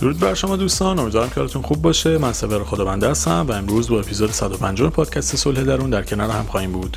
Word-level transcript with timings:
درود 0.00 0.18
بر 0.18 0.34
شما 0.34 0.56
دوستان 0.56 0.98
امیدوارم 0.98 1.28
که 1.28 1.34
حالتون 1.34 1.62
خوب 1.62 1.82
باشه. 1.82 2.18
من 2.18 2.32
سبر 2.32 2.64
خدا 2.64 2.84
بنده 2.84 3.10
هستم 3.10 3.46
و 3.48 3.52
امروز 3.52 3.88
با 3.90 4.00
اپیزود 4.00 4.30
150 4.30 4.90
پادکست 4.90 5.36
صلح 5.36 5.62
درون 5.62 5.90
در 5.90 6.02
کنار 6.02 6.30
هم 6.30 6.44
خواهیم 6.44 6.72
بود. 6.72 6.96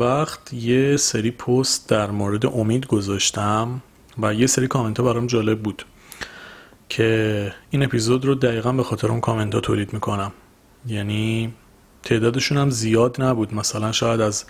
وقت 0.00 0.54
یه 0.54 0.96
سری 0.96 1.30
پست 1.30 1.88
در 1.88 2.10
مورد 2.10 2.46
امید 2.46 2.86
گذاشتم 2.86 3.82
و 4.22 4.34
یه 4.34 4.46
سری 4.46 4.68
کامنت 4.68 5.00
ها 5.00 5.04
برام 5.04 5.26
جالب 5.26 5.62
بود 5.62 5.84
که 6.88 7.52
این 7.70 7.82
اپیزود 7.82 8.24
رو 8.24 8.34
دقیقا 8.34 8.72
به 8.72 8.82
خاطر 8.82 9.08
اون 9.08 9.20
کامنت 9.20 9.54
ها 9.54 9.60
تولید 9.60 9.92
می‌کنم. 9.92 10.32
یعنی 10.86 11.54
تعدادشون 12.02 12.58
هم 12.58 12.70
زیاد 12.70 13.22
نبود. 13.22 13.54
مثلا 13.54 13.92
شاید 13.92 14.20
از 14.20 14.44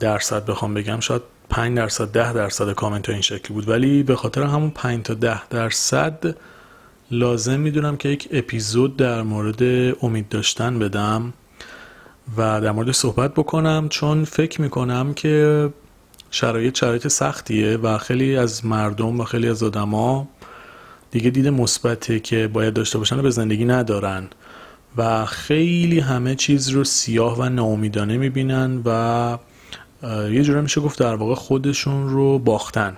درصد 0.00 0.46
بخوام 0.46 0.74
بگم 0.74 1.00
شاید 1.00 1.22
5 1.50 1.76
درصد 1.76 2.12
10 2.12 2.32
درصد 2.32 2.72
کامنت 2.72 3.06
ها 3.06 3.12
این 3.12 3.22
شکلی 3.22 3.54
بود. 3.54 3.68
ولی 3.68 4.02
به 4.02 4.16
خاطر 4.16 4.42
همون 4.42 4.70
5 4.70 5.02
تا 5.04 5.14
10 5.14 5.48
درصد 5.48 6.36
لازم 7.10 7.60
می‌دونم 7.60 7.96
که 7.96 8.08
یک 8.08 8.28
اپیزود 8.30 8.96
در 8.96 9.22
مورد 9.22 9.62
امید 10.02 10.28
داشتن 10.28 10.78
بدم. 10.78 11.32
و 12.36 12.60
در 12.60 12.70
مورد 12.72 12.90
صحبت 12.90 13.34
بکنم 13.34 13.88
چون 13.88 14.24
فکر 14.24 14.60
می‌کنم 14.60 15.14
که 15.14 15.70
شرایط 16.30 16.78
شرایط 16.78 17.08
سختیه 17.08 17.76
و 17.76 17.98
خیلی 17.98 18.36
از 18.36 18.66
مردم 18.66 19.20
و 19.20 19.24
خیلی 19.24 19.48
از 19.48 19.62
آدما 19.62 20.28
دیگه 21.10 21.30
دید 21.30 21.48
مثبتی 21.48 22.20
که 22.20 22.48
باید 22.48 22.74
داشته 22.74 22.98
باشن 22.98 23.16
رو 23.16 23.22
به 23.22 23.30
زندگی 23.30 23.64
ندارن 23.64 24.28
و 24.96 25.24
خیلی 25.24 26.00
همه 26.00 26.34
چیز 26.34 26.68
رو 26.68 26.84
سیاه 26.84 27.38
و 27.38 27.48
ناامیدانه 27.48 28.16
می‌بینن 28.16 28.82
و 28.84 29.38
یه 30.30 30.42
جوری 30.42 30.60
میشه 30.60 30.80
گفت 30.80 30.98
در 30.98 31.14
واقع 31.14 31.34
خودشون 31.34 32.08
رو 32.08 32.38
باختن. 32.38 32.96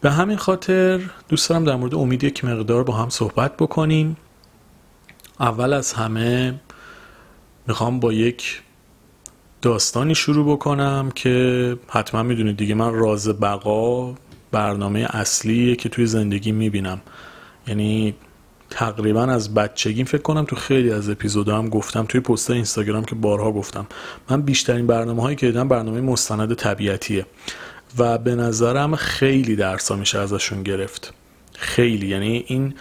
به 0.00 0.10
همین 0.10 0.36
خاطر 0.36 1.00
دوست 1.28 1.48
دارم 1.48 1.64
در 1.64 1.76
مورد 1.76 1.94
امید 1.94 2.24
یک 2.24 2.44
مقدار 2.44 2.84
با 2.84 2.92
هم 2.92 3.08
صحبت 3.08 3.56
بکنیم. 3.56 4.16
اول 5.40 5.72
از 5.72 5.92
همه 5.92 6.54
می‌خوام 7.70 8.00
با 8.00 8.12
یک 8.12 8.62
داستانی 9.62 10.14
شروع 10.14 10.52
بکنم 10.52 11.10
که 11.14 11.76
حتما 11.88 12.22
می‌دونید 12.22 12.56
دیگه 12.56 12.74
من 12.74 12.94
راز 12.94 13.28
بقا 13.28 14.14
برنامه 14.52 15.06
اصلیه 15.10 15.76
که 15.76 15.88
توی 15.88 16.06
زندگی 16.06 16.52
می‌بینم. 16.52 17.00
یعنی 17.66 18.14
تقریبا 18.70 19.22
از 19.22 19.54
بچگیم 19.54 20.04
فکر 20.04 20.22
کنم 20.22 20.44
تو 20.44 20.56
خیلی 20.56 20.90
از 20.90 21.10
اپیزودا 21.10 21.58
هم 21.58 21.68
گفتم 21.68 22.04
توی 22.04 22.20
پست 22.20 22.50
اینستاگرام 22.50 23.04
که 23.04 23.14
بارها 23.14 23.52
گفتم. 23.52 23.86
من 24.30 24.42
بیشترین 24.42 24.86
برنامه 24.86 25.22
هایی 25.22 25.36
که 25.36 25.46
دیدم 25.46 25.68
برنامه 25.68 26.00
مستند 26.00 26.54
طبیعتیه 26.54 27.26
و 27.98 28.18
به 28.18 28.34
نظرم 28.34 28.96
خیلی 28.96 29.56
درسا 29.56 29.96
میشه 29.96 30.18
ازشون 30.18 30.62
گرفت. 30.62 31.14
خیلی 31.54 32.06
یعنی 32.06 32.44
این 32.46 32.74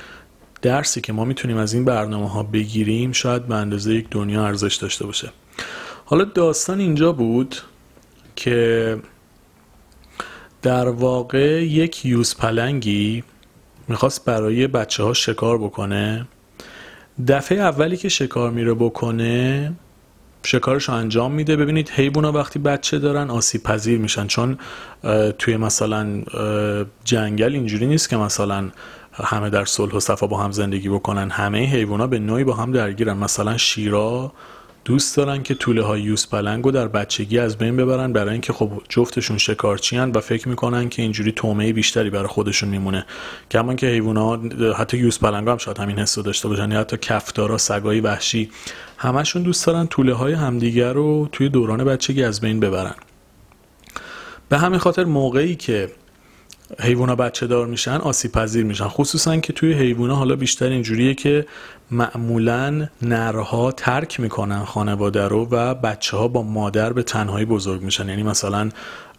درسی 0.62 1.02
که 1.02 1.14
ما 1.14 1.26
می‌تونیم 1.26 1.58
از 1.58 1.74
این 1.74 1.86
برنامه 1.86 2.30
ها 2.30 2.44
بگیریم 2.44 3.12
شاید 3.12 3.48
به 3.48 3.56
اندازه 3.56 3.94
یک 3.94 4.08
دنیا 4.12 4.46
ارزش 4.46 4.76
داشته 4.76 5.06
باشه. 5.06 5.32
حالا 6.06 6.24
داستان 6.24 6.80
اینجا 6.80 7.12
بود 7.12 7.56
که 8.36 8.98
در 10.62 10.90
واقع 10.90 11.66
یک 11.66 12.06
یوز 12.06 12.36
پلنگی 12.36 13.24
می‌خواست 13.88 14.26
برای 14.26 14.68
بچه 14.68 15.04
ها 15.04 15.14
شکار 15.14 15.58
بکنه. 15.58 16.28
دفعه 17.28 17.60
اولی 17.60 17.98
که 17.98 18.10
شکار 18.10 18.52
میره 18.52 18.74
بکنه 18.74 19.74
شکارش 20.44 20.90
رو 20.90 20.96
انجام 20.96 21.32
میده. 21.32 21.56
ببینید 21.56 21.90
حیوونا 21.90 22.32
وقتی 22.32 22.60
بچه 22.60 23.00
دارن 23.00 23.30
آسیب 23.30 23.64
پذیر 23.64 24.00
میشن 24.00 24.28
چون 24.28 24.58
توی 25.38 25.58
مثلا 25.58 26.24
جنگل 27.04 27.54
اینجوری 27.54 27.86
نیست 27.86 28.10
که 28.10 28.18
مثلا 28.18 28.70
همه 29.14 29.50
در 29.50 29.66
صلح 29.66 29.94
و 29.94 30.00
صفا 30.00 30.28
با 30.28 30.38
هم 30.38 30.52
زندگی 30.52 30.90
بکنن. 30.90 31.30
همه 31.30 31.66
حیوونا 31.66 32.08
به 32.08 32.20
نوعی 32.20 32.44
با 32.44 32.54
هم 32.54 32.72
درگیرن. 32.72 33.18
مثلا 33.18 33.58
شیرا 33.58 34.34
دوست 34.86 35.18
دارن 35.18 35.44
که 35.44 35.56
توله 35.56 35.84
های 35.84 36.02
یوز 36.02 36.30
پلنگ 36.30 36.66
رو 36.66 36.72
در 36.72 36.88
بچگی 36.88 37.40
از 37.40 37.58
بین 37.58 37.78
ببرن 37.78 38.14
برای 38.14 38.32
اینکه 38.32 38.54
خب 38.54 38.72
جفتشون 38.90 39.38
شکارچی 39.38 39.98
هن 39.98 40.12
و 40.12 40.20
فکر 40.20 40.50
می‌کنن 40.50 40.90
که 40.90 41.02
اینجوری 41.02 41.32
تومه 41.32 41.74
بیشتری 41.74 42.10
برای 42.10 42.28
خودشون 42.28 42.70
میمونه. 42.70 43.06
کمان 43.52 43.76
که 43.76 43.88
حیوونا 43.88 44.40
حتی 44.78 44.98
یوز 44.98 45.20
پلنگ 45.20 45.50
هم 45.50 45.58
شاید 45.58 45.78
همین 45.78 46.00
حس 46.00 46.18
رو 46.18 46.24
داشته 46.24 46.48
باشن 46.48 46.72
یا 46.72 46.80
حتی 46.80 46.98
کفتارا 46.98 47.58
سگای 47.58 48.00
وحشی 48.00 48.50
همشون 49.02 49.44
دوست 49.44 49.68
دارن 49.68 49.88
توله 49.88 50.14
های 50.14 50.34
همدیگر 50.34 50.94
رو 50.94 51.30
توی 51.32 51.50
دوران 51.50 51.84
بچگی 51.84 52.24
از 52.24 52.42
بین 52.42 52.60
ببرن. 52.60 52.96
به 54.50 54.58
همین 54.58 54.80
خاطر 54.80 55.04
موقعی 55.04 55.56
که 55.56 55.92
حیوونا 56.80 57.16
بچه 57.16 57.48
دار 57.48 57.68
میشن 57.68 57.96
آسیب 57.96 58.32
پذیر 58.32 58.66
میشن. 58.66 58.88
خصوصا 58.88 59.38
که 59.38 59.54
توی 59.54 59.74
حیوونا 59.74 60.16
حالا 60.16 60.36
بیشتر 60.36 60.66
اینجوریه 60.66 61.14
که 61.14 61.46
معمولا 61.92 62.88
نرها 63.02 63.72
ترک 63.72 64.20
می‌کنن 64.20 64.64
خانواده 64.64 65.28
رو 65.28 65.48
و 65.52 65.76
بچه 65.76 66.18
ها 66.18 66.28
با 66.28 66.42
مادر 66.42 66.94
به 66.94 67.04
تنهایی 67.04 67.46
بزرگ 67.46 67.82
میشن. 67.82 68.10
یعنی 68.10 68.24
مثلا 68.24 68.70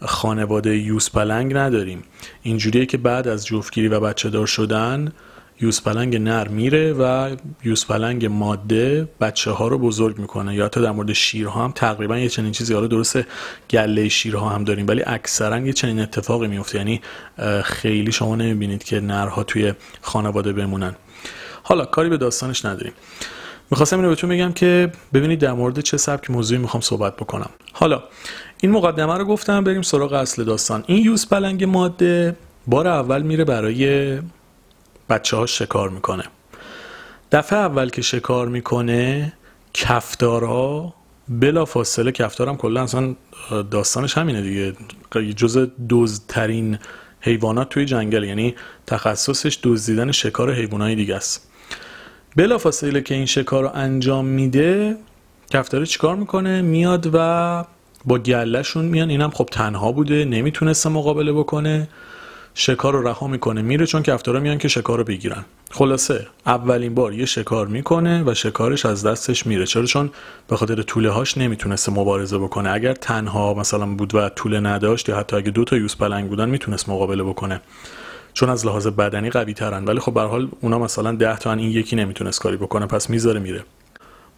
خانواده 0.04 0.78
یوز 0.78 1.10
پلنگ 1.10 1.56
نداریم. 1.56 2.02
اینجوریه 2.42 2.86
که 2.86 2.98
بعد 2.98 3.28
از 3.28 3.46
جفتگیری 3.46 3.88
و 3.88 4.00
بچه 4.00 4.30
دار 4.30 4.46
شدن 4.46 5.12
یوز 5.62 5.82
پلنگ 5.82 6.16
نر 6.16 6.48
میره 6.48 6.92
و 6.92 7.36
یوز 7.64 7.86
پلنگ 7.86 8.26
ماده 8.26 9.08
بچه 9.20 9.50
ها 9.50 9.68
رو 9.68 9.78
بزرگ 9.78 10.18
می‌کنه. 10.18 10.54
یا 10.54 10.64
حتی 10.64 10.82
در 10.82 10.90
مورد 10.90 11.12
شیرها 11.12 11.64
هم 11.64 11.72
تقریبا 11.72 12.18
یه 12.18 12.28
چنین 12.28 12.52
چیزی 12.52 12.74
حالا 12.74 12.86
درسته 12.86 13.26
گله 13.70 14.08
شیرها 14.08 14.48
هم 14.48 14.64
داریم 14.64 14.88
ولی 14.88 15.02
اکثرا 15.06 15.58
یه 15.58 15.72
چنین 15.72 16.00
اتفاقی 16.00 16.48
میفته 16.48 16.78
یعنی 16.78 17.00
خیلی 17.64 18.12
شما 18.12 18.36
نمی‌بینید 18.36 18.84
که 18.84 19.00
نرها 19.00 19.42
توی 19.42 19.72
خانواده 20.00 20.52
بمونن. 20.52 20.94
حالا 21.62 21.84
کاری 21.84 22.08
به 22.08 22.16
داستانش 22.16 22.64
نداریم. 22.64 22.92
می‌خواستم 23.70 23.96
اینو 23.96 24.08
بهتون 24.08 24.30
بگم 24.30 24.52
که 24.52 24.92
ببینید 25.14 25.38
در 25.38 25.52
مورد 25.52 25.80
چه 25.80 25.96
سبک 25.96 26.30
موضوعی 26.30 26.60
می‌خوام 26.60 26.80
صحبت 26.80 27.16
بکنم. 27.16 27.50
حالا 27.72 28.02
این 28.60 28.72
مقدمه 28.72 29.18
رو 29.18 29.24
گفتم 29.24 29.64
بریم 29.64 29.82
سراغ 29.82 30.12
اصل 30.12 30.44
داستان. 30.44 30.84
این 30.86 31.04
یوز 31.04 31.28
پلنگ 31.28 31.64
ماده 31.64 32.36
بار 32.66 32.88
اول 32.88 33.22
میره 33.22 33.44
برای 33.44 34.18
بچه 35.10 35.36
ها 35.36 35.46
شکار 35.46 35.88
می‌کنه. 35.88 36.24
دفعه 37.32 37.58
اول 37.58 37.90
که 37.90 38.02
شکار 38.02 38.48
می‌کنه 38.48 39.32
کفتارها 39.74 40.94
بلا 41.28 41.64
فاصله 41.64 42.12
هم 42.38 42.56
کلا 42.56 42.82
اصلا 42.82 43.14
داستانش 43.70 44.18
همینه 44.18 44.42
دیگه. 44.42 44.72
جز 45.32 45.68
دزدترین 45.90 46.78
حیوانات 47.20 47.68
توی 47.68 47.84
جنگل 47.84 48.24
یعنی 48.24 48.54
تخصصش 48.86 49.58
دزدیدن 49.62 50.12
شکار 50.12 50.54
حیوانات 50.54 50.96
دیگه 50.96 51.16
است. 51.16 51.50
بلافاصله 52.36 53.00
که 53.02 53.14
این 53.14 53.26
شکار 53.26 53.62
رو 53.62 53.70
انجام 53.74 54.24
میده 54.24 54.96
کفتاره 55.50 55.86
چیکار 55.86 56.16
می‌کنه؟ 56.16 56.62
میاد 56.62 57.10
و 57.14 57.64
با 58.04 58.18
گلهشون 58.18 58.84
میان. 58.84 59.10
اینم 59.10 59.30
خب 59.30 59.48
تنها 59.52 59.92
بوده 59.92 60.24
نمی‌تونسته 60.24 60.88
مقابله 60.88 61.32
بکنه. 61.32 61.88
شکار 62.54 62.92
رو 62.92 63.08
رها 63.08 63.26
می‌کنه 63.26 63.62
میره 63.62 63.86
چون 63.86 64.02
کفتارا 64.02 64.40
میان 64.40 64.58
که 64.58 64.68
شکار 64.68 64.98
رو 64.98 65.04
بگیرن. 65.04 65.44
خلاصه 65.70 66.26
اولین 66.46 66.94
بار 66.94 67.12
یه 67.14 67.26
شکار 67.26 67.66
می‌کنه 67.66 68.22
و 68.26 68.34
شکارش 68.34 68.86
از 68.86 69.06
دستش 69.06 69.46
میره. 69.46 69.66
چرا؟ 69.66 69.86
چون 69.86 70.10
به 70.48 70.56
خاطر 70.56 70.82
طوله 70.82 71.10
هاش 71.10 71.38
نمی‌تونسته 71.38 71.92
مبارزه 71.92 72.38
بکنه. 72.38 72.70
اگر 72.70 72.92
تنها 72.92 73.54
مثلا 73.54 73.86
بود 73.86 74.14
و 74.14 74.28
طوله 74.28 74.60
نداشت 74.60 75.08
یا 75.08 75.16
حتی 75.16 75.36
اگه 75.36 75.50
دو 75.50 75.64
تا 75.64 75.76
یوز 75.76 75.96
پلنگ 75.96 76.28
بودن 76.28 76.48
می‌تونست 76.48 76.88
مقابله 76.88 77.22
بکنه. 77.22 77.60
چون 78.32 78.50
از 78.50 78.66
لحاظ 78.66 78.86
بدنی 78.86 79.30
قوی 79.30 79.54
ترن 79.54 79.84
ولی 79.84 80.00
خب 80.00 80.14
به 80.14 80.20
حال 80.20 80.48
اونا 80.60 80.78
مثلا 80.78 81.12
ده 81.12 81.38
تا 81.38 81.52
این 81.52 81.70
یکی 81.70 81.96
نمی‌تونست 81.96 82.40
کاری 82.40 82.56
بکنه 82.56 82.86
پس 82.86 83.10
می‌ذاره 83.10 83.40
میره. 83.40 83.64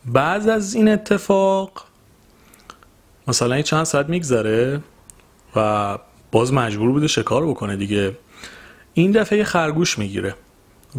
بعد 0.05 0.49
از 0.49 0.75
این 0.75 0.89
اتفاق 0.89 1.71
مثلا 3.29 3.63
چند 3.63 3.85
ساعت 3.85 4.09
میگذره 4.09 4.81
و 5.57 5.99
باز 6.33 6.53
مجبور 6.53 6.93
بوده 6.93 7.07
شکار 7.07 7.47
بکنه 7.47 7.77
دیگه. 7.77 8.13
این 8.95 9.11
دفعه 9.11 9.45
خرگوش 9.45 9.99
می‌گیره 9.99 10.35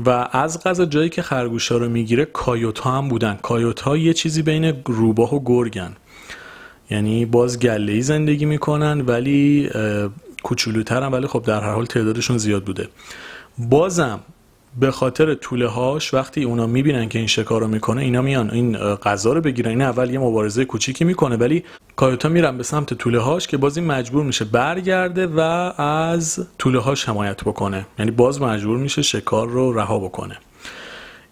و 0.05 0.27
از 0.31 0.63
غذا 0.63 0.85
جایی 0.85 1.09
که 1.09 1.21
خرگوش 1.21 1.71
ها 1.71 1.77
رو 1.77 1.89
می‌گیره 1.89 2.25
کایوت 2.25 2.79
ها 2.79 2.97
هم 2.97 3.07
بودن. 3.09 3.39
کایوت 3.41 3.81
ها 3.81 3.97
یه 3.97 4.13
چیزی 4.13 4.41
بین 4.41 4.83
روباه 4.85 5.35
و 5.35 5.43
گرگن. 5.45 5.95
یعنی 6.89 7.25
باز 7.25 7.59
گله 7.59 8.01
زندگی 8.01 8.45
می‌کنن 8.45 9.01
ولی 9.01 9.69
کوچولوترن 10.43 11.11
ولی 11.11 11.27
خب 11.27 11.43
در 11.43 11.61
هر 11.61 11.73
حال 11.73 11.85
تعدادشون 11.85 12.37
زیاد 12.37 12.63
بوده. 12.63 12.87
بازم 13.57 14.19
به 14.79 14.91
خاطر 14.91 15.33
طوله 15.33 15.67
هاش 15.67 16.13
وقتی 16.13 16.43
اونا 16.43 16.67
می‌بینن 16.67 17.09
که 17.09 17.19
این 17.19 17.27
شکار 17.27 17.61
رو 17.61 17.67
می‌کنه 17.67 18.01
اینا 18.01 18.21
میان. 18.21 18.49
این 18.49 18.77
غذا 18.77 19.33
رو 19.33 19.41
بگیرن. 19.41 19.69
این 19.69 19.81
اول 19.81 20.09
یه 20.09 20.19
مبارزه 20.19 20.65
کوچیکی 20.65 21.05
می‌کنه 21.05 21.37
ولی 21.37 21.63
کایوتا 21.95 22.29
میرن 22.29 22.57
به 22.57 22.63
سمت 22.63 22.93
طوله 22.93 23.19
هاش 23.19 23.47
که 23.47 23.57
باز 23.57 23.79
مجبور 23.79 24.23
میشه 24.23 24.45
برگرده 24.45 25.27
و 25.27 25.39
از 25.81 26.47
طوله 26.57 26.79
هاش 26.79 27.09
حمایت 27.09 27.43
بکنه. 27.43 27.85
یعنی 27.99 28.11
باز 28.11 28.41
مجبور 28.41 28.77
میشه 28.77 29.01
شکار 29.01 29.47
رو 29.47 29.73
رها 29.73 29.99
بکنه. 29.99 30.37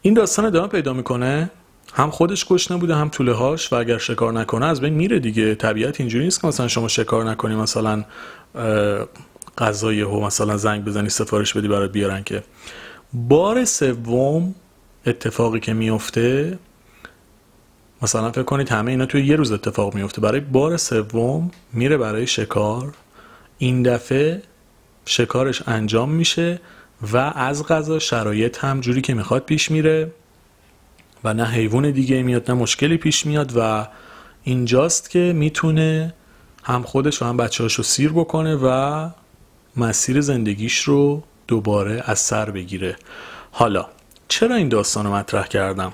این 0.02 0.14
داستان 0.14 0.46
ادامه 0.46 0.68
پیدا 0.68 0.94
می‌کنه. 0.94 1.52
هم 1.94 2.10
خودش 2.12 2.46
گشنه 2.46 2.78
بوده 2.78 2.96
هم 2.96 3.10
طوله 3.10 3.34
هاش 3.34 3.74
و 3.74 3.76
اگر 3.76 3.98
شکار 3.98 4.34
نکنه 4.34 4.66
از 4.66 4.82
بین 4.82 4.94
میره 4.94 5.20
دیگه. 5.20 5.56
طبیعت 5.56 6.00
اینجوری 6.00 6.24
نیست 6.24 6.42
که 6.42 6.48
مثلا 6.48 6.68
شما 6.68 6.88
شکار 6.88 7.26
نکنی 7.26 7.56
مثلا 7.56 8.04
غذای 9.58 10.02
و 10.02 10.20
مثلا 10.20 10.58
زنگ 10.58 10.86
بزنی 10.86 11.10
سفارش 11.10 11.54
بدی 11.54 11.68
برات 11.68 11.92
بیارن 11.92 12.24
که. 12.24 12.44
بار 13.14 13.66
سوم 13.66 14.56
اتفاقی 15.06 15.60
که 15.60 15.74
میفته 15.74 16.60
مثلا 18.02 18.32
فکر 18.32 18.44
کنید 18.44 18.70
همه 18.70 18.92
اینا 18.92 19.06
توی 19.06 19.26
یه 19.26 19.36
روز 19.36 19.52
اتفاق 19.52 19.96
میفته. 19.96 20.22
برای 20.22 20.40
بار 20.40 20.78
سوم 20.78 21.52
میره 21.74 21.98
برای 21.98 22.28
شکار. 22.28 22.94
این 23.58 23.84
دفعه 23.84 24.42
شکارش 25.06 25.64
انجام 25.68 26.12
میشه 26.12 26.60
و 27.14 27.18
از 27.18 27.68
غذا 27.68 28.00
شرایط 28.00 28.58
هم 28.66 28.80
جوری 28.82 29.02
که 29.02 29.14
می‌خواد 29.14 29.46
پیش 29.46 29.72
میره 29.72 30.12
و 31.24 31.34
نه 31.34 31.46
حیوان 31.46 31.92
دیگه 31.92 32.24
میاد 32.24 32.52
نه 32.52 32.58
مشکلی 32.58 32.98
پیش 32.98 33.26
میاد 33.26 33.52
و 33.56 33.88
اینجاست 34.44 35.10
که 35.10 35.34
می‌تونه 35.36 36.14
هم 36.64 36.84
خودش 36.84 37.22
و 37.22 37.26
هم 37.26 37.38
بچه 37.38 37.64
رو 37.64 37.70
سیر 37.70 38.12
بکنه 38.12 38.56
و 38.56 39.10
مسیر 39.78 40.22
زندگیش 40.22 40.80
رو 40.80 41.24
دوباره 41.52 42.04
از 42.06 42.20
سر 42.20 42.50
بگیره. 42.50 42.96
حالا 43.52 43.86
چرا 44.28 44.56
این 44.56 44.70
داستان 44.70 45.06
رو 45.06 45.14
مطرح 45.14 45.48
کردم؟ 45.48 45.94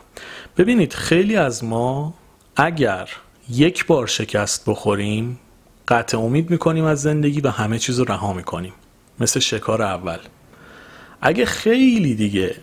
ببینید 0.57 0.94
خیلی 0.94 1.36
از 1.36 1.63
ما 1.63 2.13
اگر 2.56 3.09
یک 3.50 3.86
بار 3.86 4.07
شکست 4.07 4.69
بخوریم 4.69 5.39
قطع 5.88 6.18
امید 6.18 6.50
می‌کنیم 6.50 6.86
از 6.86 7.01
زندگی 7.01 7.42
و 7.42 7.50
همه 7.50 7.80
چیز 7.80 8.00
رو 8.00 8.06
رها 8.06 8.33
می‌کنیم. 8.33 8.74
مثل 9.19 9.39
شکار 9.39 9.81
اول. 9.81 10.18
اگه 11.21 11.45
خیلی 11.45 12.15
دیگه 12.15 12.56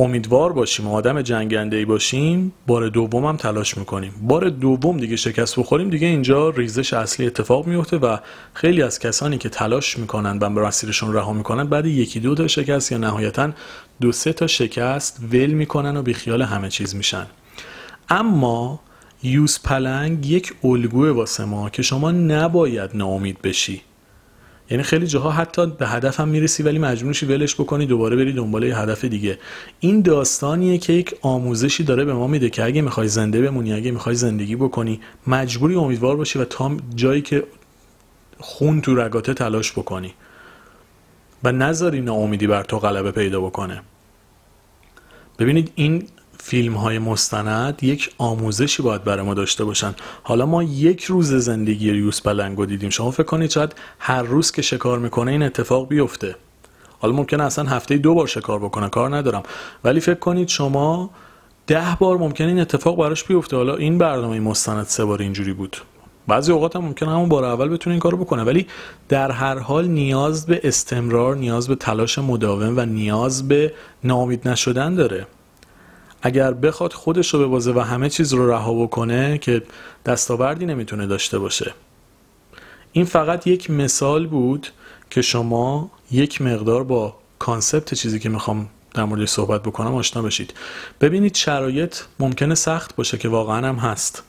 امیدوار 0.00 0.52
باشیم 0.52 0.88
و 0.88 0.94
آدم 0.94 1.22
جنگنده 1.22 1.76
ای 1.76 1.84
باشیم 1.84 2.52
بار 2.66 2.88
دوم 2.88 3.24
هم 3.24 3.36
تلاش 3.36 3.78
می‌کنیم. 3.78 4.12
بار 4.22 4.48
دوم 4.48 4.96
دیگه 4.96 5.16
شکست 5.16 5.58
بخوریم 5.58 5.90
دیگه 5.90 6.06
اینجا 6.06 6.50
ریزش 6.50 6.92
اصلی 6.92 7.26
اتفاق 7.26 7.66
میفته 7.66 7.96
و 7.96 8.16
خیلی 8.54 8.82
از 8.82 8.98
کسانی 8.98 9.38
که 9.38 9.48
تلاش 9.48 9.98
می‌کنن 9.98 10.38
و 10.38 10.48
مسیرشون 10.48 11.14
رها 11.14 11.32
می‌کنن 11.32 11.64
بعد 11.64 11.86
یکی 11.86 12.20
دو 12.20 12.34
تا 12.34 12.46
شکست 12.46 12.92
یا 12.92 12.98
نهایتا 12.98 13.50
دو 14.00 14.12
سه 14.12 14.32
تا 14.32 14.46
شکست 14.46 15.20
ول 15.32 15.50
می‌کنن 15.50 15.96
و 15.96 16.02
بیخیال 16.02 16.42
همه 16.42 16.68
چیز 16.68 16.94
میشن. 16.94 17.26
اما 18.08 18.80
یوز 19.22 19.62
پلنگ 19.62 20.26
یک 20.26 20.54
الگوی 20.64 21.10
واسه 21.10 21.44
ما 21.44 21.70
که 21.70 21.82
شما 21.82 22.10
نباید 22.10 22.90
ناامید 22.94 23.42
بشی. 23.42 23.82
یعنی 24.70 24.82
خیلی 24.82 25.06
جاها 25.06 25.30
حتی 25.30 25.66
به 25.66 25.86
هدف 25.86 26.20
هم 26.20 26.28
می‌رسی 26.28 26.62
ولی 26.62 26.78
مجبور 26.78 27.16
ولش 27.24 27.54
بکنی 27.54 27.86
دوباره 27.86 28.16
بری 28.16 28.32
دنبال 28.32 28.64
یه 28.64 28.78
هدف 28.78 29.04
دیگه. 29.04 29.38
این 29.80 30.02
داستانیه 30.02 30.78
که 30.78 30.92
یک 30.92 31.14
آموزشی 31.22 31.84
داره 31.84 32.04
به 32.04 32.14
ما 32.14 32.26
میده 32.26 32.50
که 32.50 32.64
اگه 32.64 32.82
می‌خوای 32.82 33.08
زنده 33.08 33.42
بمونی 33.42 33.72
اگه 33.72 33.90
می‌خوای 33.90 34.14
زندگی 34.14 34.56
بکنی 34.56 35.00
مجبوری 35.26 35.74
امیدوار 35.74 36.16
باشی 36.16 36.38
و 36.38 36.44
تا 36.44 36.76
جایی 36.94 37.22
که 37.22 37.44
خون 38.38 38.80
تو 38.80 38.94
رگاته 38.94 39.34
تلاش 39.34 39.72
بکنی 39.72 40.14
و 41.44 41.52
نذاری 41.52 42.00
ناامیدی 42.00 42.46
بر 42.46 42.62
تو 42.62 42.78
غلبه 42.78 43.10
پیدا 43.10 43.40
بکنه. 43.40 43.82
ببینید 45.38 45.72
این 45.74 46.06
فیلم 46.42 46.74
های 46.74 46.98
مستند 46.98 47.84
یک 47.84 48.10
آموزشی 48.18 48.82
باید 48.82 49.04
برای 49.04 49.24
ما 49.24 49.34
داشته 49.34 49.64
باشن. 49.64 49.94
حالا 50.22 50.46
ما 50.46 50.62
یک 50.62 51.04
روز 51.04 51.34
زندگی 51.34 51.92
ریوس 51.92 52.22
پلنگو 52.22 52.66
دیدیم. 52.66 52.90
شما 52.90 53.10
فکر 53.10 53.22
کنید 53.22 53.50
شاید 53.50 53.74
هر 53.98 54.22
روز 54.22 54.52
که 54.52 54.62
شکار 54.62 54.98
می‌کنه 54.98 55.30
این 55.30 55.42
اتفاق 55.42 55.88
بیفته. 55.88 56.36
حالا 56.98 57.14
ممکنه 57.14 57.44
اصلا 57.44 57.64
هفته 57.64 57.96
دو 57.96 58.14
بار 58.14 58.26
شکار 58.26 58.58
بکنه 58.58 58.88
کار 58.88 59.16
ندارم. 59.16 59.42
ولی 59.84 60.00
فکر 60.00 60.18
کنید 60.18 60.48
شما 60.48 61.10
ده 61.66 61.96
بار 61.98 62.16
ممکنه 62.16 62.48
این 62.48 62.60
اتفاق 62.60 62.96
براش 62.96 63.24
بیفته. 63.24 63.56
حالا 63.56 63.76
این 63.76 63.98
برنامه 63.98 64.40
مستند 64.40 64.86
سه 64.86 65.04
بار 65.04 65.22
اینجوری 65.22 65.52
بود. 65.52 65.76
بعضی 66.28 66.52
اوقات 66.52 66.76
هم 66.76 66.82
ممکنه 66.82 67.10
همون 67.10 67.28
بار 67.28 67.44
اول 67.44 67.68
بتونه 67.68 67.94
این 67.94 68.00
کارو 68.00 68.16
بکنه. 68.16 68.42
ولی 68.42 68.66
در 69.08 69.30
هر 69.30 69.58
حال 69.58 69.88
نیاز 69.88 70.46
به 70.46 70.60
استمرار 70.64 71.36
نیاز 71.36 71.68
به 71.68 71.74
تلاش 71.74 72.18
مداوم 72.18 72.78
و 72.78 72.86
نیاز 72.86 73.48
به 73.48 73.72
ناامید 74.04 74.48
نشدن 74.48 74.94
داره. 74.94 75.26
اگر 76.22 76.52
بخواد 76.54 76.92
خودش 76.92 77.34
رو 77.34 77.48
ببازه 77.48 77.72
و 77.72 77.80
همه 77.80 78.10
چیز 78.10 78.32
رو 78.32 78.50
رها 78.50 78.74
بکنه 78.74 79.38
که 79.38 79.62
دستاوردی 80.06 80.66
نمی‌تونه 80.66 81.06
داشته 81.06 81.38
باشه. 81.38 81.74
این 82.92 83.04
فقط 83.04 83.46
یک 83.46 83.70
مثال 83.70 84.26
بود 84.26 84.68
که 85.10 85.22
شما 85.22 85.90
یک 86.10 86.42
مقدار 86.42 86.84
با 86.84 87.16
کانسپت 87.38 87.94
چیزی 87.94 88.18
که 88.18 88.28
می‌خوام 88.28 88.68
در 88.94 89.04
مورد 89.04 89.24
صحبت 89.24 89.62
بکنم 89.62 89.94
آشنا 89.94 90.22
بشید. 90.22 90.54
ببینید 91.00 91.34
شرایط 91.34 91.96
ممکنه 92.18 92.54
سخت 92.54 92.96
باشه 92.96 93.18
که 93.18 93.28
واقعا 93.28 93.68
هم 93.68 93.76
هست. 93.76 94.22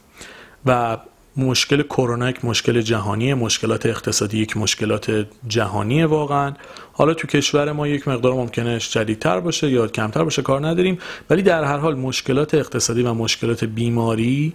و 0.65 0.97
مشکل 1.37 1.83
کرونا 1.83 2.29
یک 2.29 2.45
مشکل 2.45 2.81
جهانی 2.81 3.33
مشکلات 3.33 3.85
اقتصادی 3.85 4.37
یک 4.37 4.57
مشکلات 4.57 5.27
جهانی 5.47 6.03
واقعا. 6.03 6.53
حالا 6.93 7.13
تو 7.13 7.27
کشور 7.27 7.71
ما 7.71 7.87
یک 7.87 8.07
مقدار 8.07 8.33
ممکنه 8.33 8.79
جدیدتر 8.79 9.39
باشه 9.39 9.69
یا 9.69 9.87
کمتر 9.87 10.23
باشه 10.23 10.41
کار 10.41 10.67
نداریم. 10.67 10.97
ولی 11.29 11.41
در 11.41 11.63
هر 11.63 11.77
حال 11.77 11.95
مشکلات 11.95 12.53
اقتصادی 12.53 13.03
و 13.03 13.13
مشکلات 13.13 13.63
بیماری 13.63 14.53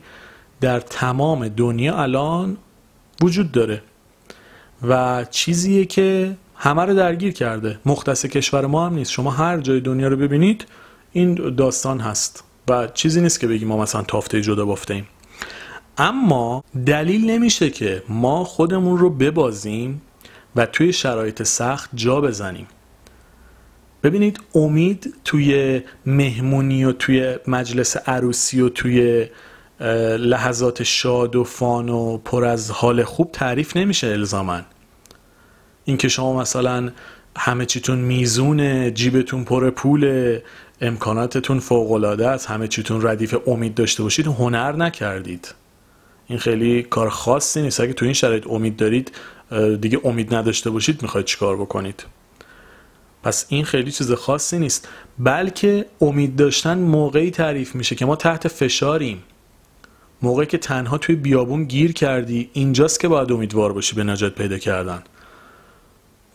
در 0.60 0.80
تمام 0.80 1.48
دنیا 1.48 1.96
الان 1.96 2.56
وجود 3.22 3.52
داره. 3.52 3.82
و 4.88 5.24
چیزیه 5.30 5.84
که 5.84 6.36
همه 6.56 6.84
رو 6.84 6.94
درگیر 6.94 7.32
کرده. 7.32 7.78
مختص 7.86 8.26
کشور 8.26 8.66
ما 8.66 8.86
هم 8.86 8.94
نیست. 8.94 9.12
شما 9.12 9.30
هر 9.30 9.60
جای 9.60 9.80
دنیا 9.80 10.08
رو 10.08 10.16
ببینید 10.16 10.66
این 11.12 11.54
داستان 11.54 12.00
هست. 12.00 12.44
و 12.68 12.86
چیزی 12.86 13.20
نیست 13.20 13.40
که 13.40 13.46
بگیم 13.46 13.68
ما 13.68 13.76
مثلا 13.76 14.02
تافته 14.02 14.40
جدا 14.42 14.64
بافته 14.64 14.94
ایم 14.94 15.06
اما 15.98 16.64
دلیل 16.86 17.30
نمیشه 17.30 17.70
که 17.70 18.02
ما 18.08 18.44
خودمون 18.44 18.98
رو 18.98 19.10
ببازیم 19.10 20.02
و 20.56 20.66
توی 20.66 20.92
شرایط 20.92 21.42
سخت 21.42 21.90
جا 21.94 22.20
بزنیم. 22.20 22.66
ببینید 24.02 24.40
امید 24.54 25.14
توی 25.24 25.82
مهمونی 26.06 26.84
و 26.84 26.92
توی 26.92 27.36
مجلس 27.46 27.96
عروسی 27.96 28.60
و 28.60 28.68
توی 28.68 29.26
لحظات 30.18 30.82
شاد 30.82 31.36
و 31.36 31.44
فان 31.44 31.88
و 31.88 32.18
پر 32.18 32.44
از 32.44 32.70
حال 32.70 33.04
خوب 33.04 33.32
تعریف 33.32 33.76
نمیشه 33.76 34.06
الزامن 34.06 34.64
اینکه 35.84 36.08
شما 36.08 36.40
مثلا 36.40 36.90
همه 37.36 37.66
چیتون 37.66 37.98
میزونه 37.98 38.90
جیبتون 38.90 39.44
پر 39.44 39.70
پول 39.70 40.38
امکاناتتون 40.80 41.58
فوقالعاده 41.58 42.28
است 42.28 42.46
همه 42.46 42.68
چیتون 42.68 43.06
ردیف 43.06 43.36
امید 43.46 43.74
داشته 43.74 44.02
باشید 44.02 44.26
هنر 44.26 44.72
نکردید. 44.72 45.54
این 46.28 46.38
خیلی 46.38 46.82
کار 46.82 47.08
خاصی 47.08 47.62
نیست. 47.62 47.80
اگه 47.80 47.92
تو 47.92 48.04
این 48.04 48.14
شرایط 48.14 48.46
امید 48.46 48.76
دارید 48.76 49.12
دیگه 49.80 50.00
امید 50.04 50.34
نداشته 50.34 50.70
باشید 50.70 51.02
می‌خواید 51.02 51.26
چیکار 51.26 51.56
بکنید؟ 51.56 52.04
پس 53.22 53.46
این 53.48 53.64
خیلی 53.64 53.92
چیز 53.92 54.12
خاصی 54.12 54.58
نیست. 54.58 54.88
بلکه 55.18 55.86
امید 56.00 56.36
داشتن 56.36 56.78
موقعی 56.78 57.30
تعریف 57.30 57.74
میشه 57.74 57.94
که 57.94 58.06
ما 58.06 58.16
تحت 58.16 58.48
فشاریم. 58.48 59.22
موقعی 60.22 60.46
که 60.46 60.58
تنها 60.58 60.98
توی 60.98 61.14
بیابون 61.14 61.64
گیر 61.64 61.92
کردی 61.92 62.50
اینجاست 62.52 63.00
که 63.00 63.08
باید 63.08 63.32
امیدوار 63.32 63.72
باشی 63.72 63.96
به 63.96 64.04
نجات 64.04 64.34
پیدا 64.34 64.58
کردن. 64.58 65.02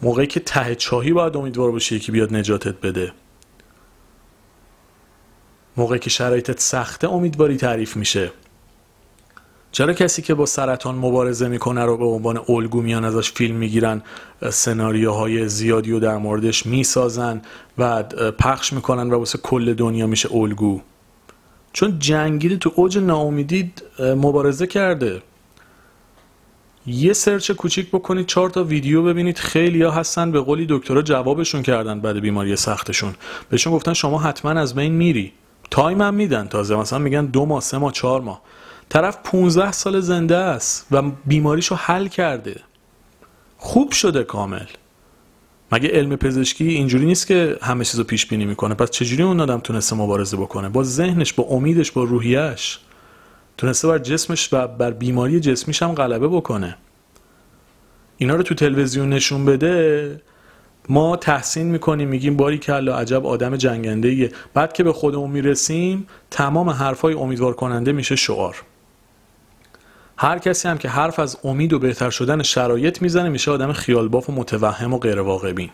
موقعی 0.02 0.28
که 0.28 0.40
ته 0.40 0.76
چاهی 0.76 1.14
باید 1.14 1.38
امیدوار 1.38 1.72
باشی 1.72 2.00
که 2.00 2.12
بیاد 2.12 2.36
نجاتت 2.36 2.82
بده. 2.82 3.12
موقعی 5.78 6.00
که 6.00 6.10
شرایطت 6.10 6.60
سخته 6.60 7.10
امیدواری 7.10 7.58
تعریف 7.58 7.98
میشه. 7.98 8.32
چرا 9.72 9.94
کسی 9.94 10.22
که 10.22 10.34
با 10.34 10.46
سرطان 10.46 10.96
مبارزه 10.96 11.48
می‌کنه 11.48 11.86
رو 11.86 11.98
به 11.98 12.06
عنوان 12.06 12.40
الگو 12.50 12.82
میان 12.82 13.06
ازش 13.06 13.32
فیلم 13.32 13.56
می‌گیرن 13.56 14.02
سناریوهای 14.50 15.48
زیادی 15.48 15.92
و 15.92 16.00
در 16.00 16.18
موردش 16.18 16.66
می‌سازن 16.66 17.42
و 17.78 18.04
پخش 18.40 18.74
می‌کنن 18.74 19.10
و 19.10 19.18
واسه 19.18 19.38
کل 19.38 19.74
دنیا 19.74 20.08
میشه 20.08 20.36
الگو؟ 20.36 20.82
چون 21.74 22.00
جنگیری 22.00 22.58
تو 22.58 22.72
اوج 22.76 22.98
ناامیدی 22.98 23.72
مبارزه 24.00 24.68
کرده. 24.68 25.22
یه 26.86 27.14
search 27.14 27.52
کوچیک 27.52 27.90
بکنید 27.90 28.26
چهار 28.26 28.50
تا 28.50 28.64
ویدیو 28.64 29.04
ببینید 29.04 29.38
خیلی 29.38 29.84
ها 29.84 29.92
هستن 29.92 30.32
به 30.32 30.42
قولی 30.42 30.66
دکترها 30.70 31.02
جوابشون 31.02 31.64
کردن 31.64 32.00
بعد 32.00 32.20
بیماری 32.20 32.56
سختشون. 32.56 33.14
بهشون 33.50 33.74
گفتن 33.74 33.94
شما 33.94 34.20
حتما 34.20 34.52
از 34.52 34.76
بین 34.76 34.94
میری. 34.94 35.34
time 35.72 36.02
هم 36.02 36.14
میدن 36.14 36.48
تازه 36.48 36.76
مثلا 36.76 37.00
میگن 37.00 37.26
دو 37.26 37.46
ماه 37.46 37.62
سه 37.62 37.78
ماه 37.78 37.92
چهار 37.92 38.22
ماه. 38.22 38.42
طرف 38.92 39.18
15 39.24 39.72
سال 39.72 40.00
زنده 40.00 40.38
است 40.38 40.88
و 40.92 41.02
بیماریشو 41.26 41.76
حل 41.76 42.08
کرده. 42.08 42.56
خوب 43.58 43.92
شده 43.92 44.24
کامل. 44.24 44.66
مگه 45.72 45.90
علم 45.90 46.16
پزشکی 46.16 46.68
اینجوری 46.68 47.06
نیست 47.06 47.28
که 47.28 47.58
همه 47.62 47.86
چیزو 47.86 48.04
پیش 48.04 48.26
بینی 48.26 48.46
می‌کنه؟ 48.46 48.76
پس 48.76 48.90
چجوری 48.90 49.24
اون 49.24 49.40
آدم 49.40 49.60
تونسته 49.60 49.96
مبارزه 49.96 50.38
بکنه؟ 50.38 50.70
با 50.70 50.84
ذهنش 50.84 51.34
با 51.34 51.44
امیدش 51.44 51.92
با 51.92 52.04
روحیش 52.04 52.80
تونسته 53.58 53.88
بر 53.88 53.98
جسمش 53.98 54.54
و 54.54 54.68
بر 54.68 54.92
بیماری 54.92 55.40
جسمیش 55.40 55.84
هم 55.84 55.94
غلبه 55.94 56.28
بکنه. 56.28 56.78
اینا 58.18 58.36
رو 58.36 58.44
تو 58.44 58.56
تلویزیون 58.56 59.10
نشون 59.10 59.46
بده. 59.46 60.22
ما 60.90 61.16
تحسین 61.16 61.68
می‌کنیم 61.68 62.10
میگیم 62.10 62.38
باری 62.38 62.58
کلا 62.58 62.98
عجب 62.98 63.26
آدم 63.26 63.56
جنگنده 63.56 64.32
بعد 64.54 64.74
که 64.74 64.84
به 64.84 64.94
خودمون 64.94 65.30
می‌رسیم 65.32 66.08
تمام 66.32 66.70
حرفای 66.70 67.14
امیدوار 67.14 67.54
کننده 67.54 67.92
میشه 67.92 68.16
شعار. 68.16 68.64
هر 70.22 70.40
کسی 70.40 70.68
هم 70.68 70.78
که 70.78 70.90
حرف 70.90 71.20
از 71.20 71.38
امید 71.44 71.74
و 71.74 71.80
بهتر 71.80 72.10
شدن 72.10 72.44
شرایط 72.44 73.02
می‌زنه 73.02 73.30
میشه 73.30 73.52
آدم 73.52 73.74
خیالباف 73.74 74.30
و 74.30 74.34
متوهم 74.34 74.94
و 74.94 74.98
غیر 74.98 75.22
بین 75.54 75.70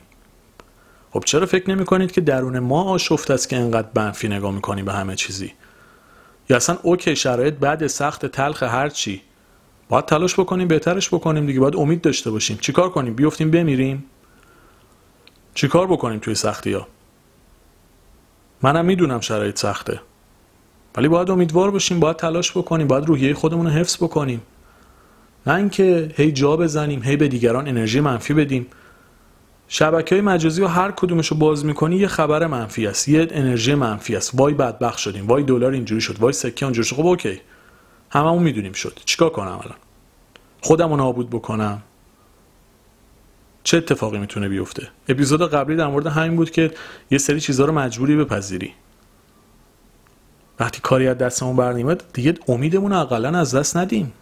خب 1.12 1.24
چرا 1.26 1.46
فکر 1.46 1.70
نمی 1.70 1.86
کنید 1.86 2.12
که 2.12 2.22
درون 2.22 2.60
ما 2.60 2.84
آشفت 2.84 3.32
است 3.32 3.50
که 3.50 3.58
انقدر 3.58 3.88
منفی 3.96 4.28
نگاه 4.28 4.52
می‌کنیم 4.52 4.86
به 4.86 4.94
همه 4.94 5.16
چیزی؟ 5.16 5.54
یا 6.50 6.58
اصلا 6.58 6.78
okay 6.84 7.16
شرایط 7.16 7.54
بعد 7.54 7.88
سخت 7.88 8.26
تلخ 8.26 8.64
هر 8.64 8.90
چی. 8.90 9.22
باید 9.90 10.06
تلاش 10.06 10.40
بکنیم 10.40 10.68
بهترش 10.68 11.14
بکنیم 11.14 11.46
دیگه 11.46 11.60
باید 11.60 11.76
امید 11.76 12.02
داشته 12.02 12.32
باشیم. 12.32 12.58
چیکار 12.58 12.90
کنیم؟ 12.90 13.14
بیفتیم 13.14 13.52
بمیریم. 13.52 14.06
چیکار 15.54 15.88
بکنیم 15.88 16.20
توی 16.20 16.36
سختی 16.36 16.74
ها 16.74 16.88
منم 18.62 18.86
می‌دونم 18.86 19.20
شرایط 19.20 19.60
سخته. 19.60 20.02
ولی 20.98 21.08
باید 21.08 21.32
امیدوار 21.32 21.72
باشیم 21.72 22.00
باید 22.00 22.16
تلاش 22.16 22.52
بکنیم 22.52 22.88
باید 22.88 23.06
روحیه 23.06 23.34
خودمون 23.34 23.66
رو 23.66 23.72
حفظ 23.72 23.96
بکنیم. 23.96 24.42
نه 25.48 25.54
اینکه 25.54 26.12
هی 26.16 26.32
جا 26.32 26.58
بزنیم 26.58 27.04
هی 27.04 27.16
به 27.16 27.28
دیگران 27.28 27.68
انرژی 27.68 28.00
منفی 28.00 28.34
بدیم. 28.34 28.68
شبکه 29.68 30.16
های 30.16 30.22
مجازی 30.22 30.62
و 30.62 30.68
هر 30.68 30.92
کدومش 30.92 31.28
رو 31.28 31.38
باز 31.38 31.66
می‌کنی 31.66 31.96
یه 31.96 32.08
خبر 32.08 32.48
منفی 32.48 32.88
است 32.88 33.08
یه 33.08 33.28
انرژی 33.32 33.76
منفی 33.76 34.16
است. 34.16 34.32
وای 34.34 34.54
بدبخت 34.54 34.98
شدیم 34.98 35.28
وای 35.28 35.44
دلار 35.44 35.72
اینجوری 35.72 36.02
شد 36.02 36.20
وای 36.20 36.34
سکه 36.34 36.66
اونجوری 36.66 36.88
شد. 36.88 36.96
خب 36.96 37.06
okay. 37.06 37.42
هممون 38.10 38.44
می‌دونیم 38.44 38.74
شد. 38.74 39.00
چیکار 39.06 39.30
کنم 39.30 39.48
الان؟ 39.48 39.78
خودم 40.62 40.90
رو 40.90 40.96
نابود 40.96 41.30
بکنم. 41.30 41.82
چه 43.64 43.78
اتفاقی 43.78 44.18
می‌تونه 44.18 44.50
بیفته؟ 44.50 44.88
اپیزود 45.10 45.52
قبلی 45.52 45.76
در 45.76 45.88
مورد 45.88 46.08
همین 46.08 46.36
بود 46.36 46.52
که 46.52 46.72
یه 47.12 47.18
سری 47.18 47.40
چیزها 47.40 47.66
رو 47.66 47.74
مجبوری 47.74 48.16
بپذیری. 48.16 48.74
وقتی 50.60 50.80
کاری 50.82 51.08
از 51.08 51.18
دستمون 51.18 51.56
برنیمد 51.56 52.04
دیگه 52.14 52.34
امیدمون 52.48 52.94
اقلا 52.94 53.40
از 53.40 53.56
دست 53.56 53.78
ندیم. 53.78 54.14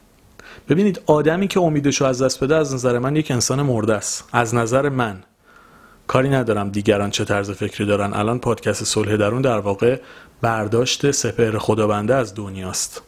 ببینید 0.69 1.01
آدمی 1.05 1.47
که 1.47 1.59
امیدشو 1.59 2.05
از 2.05 2.21
دست 2.21 2.43
بده 2.43 2.55
از 2.55 2.73
نظر 2.73 2.99
من 2.99 3.15
یک 3.15 3.31
انسان 3.31 3.61
مرده 3.61 3.95
است. 3.95 4.29
از 4.31 4.55
نظر 4.55 4.89
من. 4.89 5.23
کاری 6.07 6.29
ندارم 6.29 6.69
دیگران 6.69 7.09
چه 7.09 7.25
طرز 7.25 7.51
فکری 7.51 7.85
دارن. 7.85 8.13
الان 8.13 8.39
پادکست 8.39 8.83
صلح 8.83 9.17
درون 9.17 9.41
در 9.41 9.59
واقع 9.59 9.99
برداشت 10.41 11.11
سپر 11.11 11.57
خدابنده 11.57 12.15
از 12.15 12.35
دنیاست. 12.35 13.01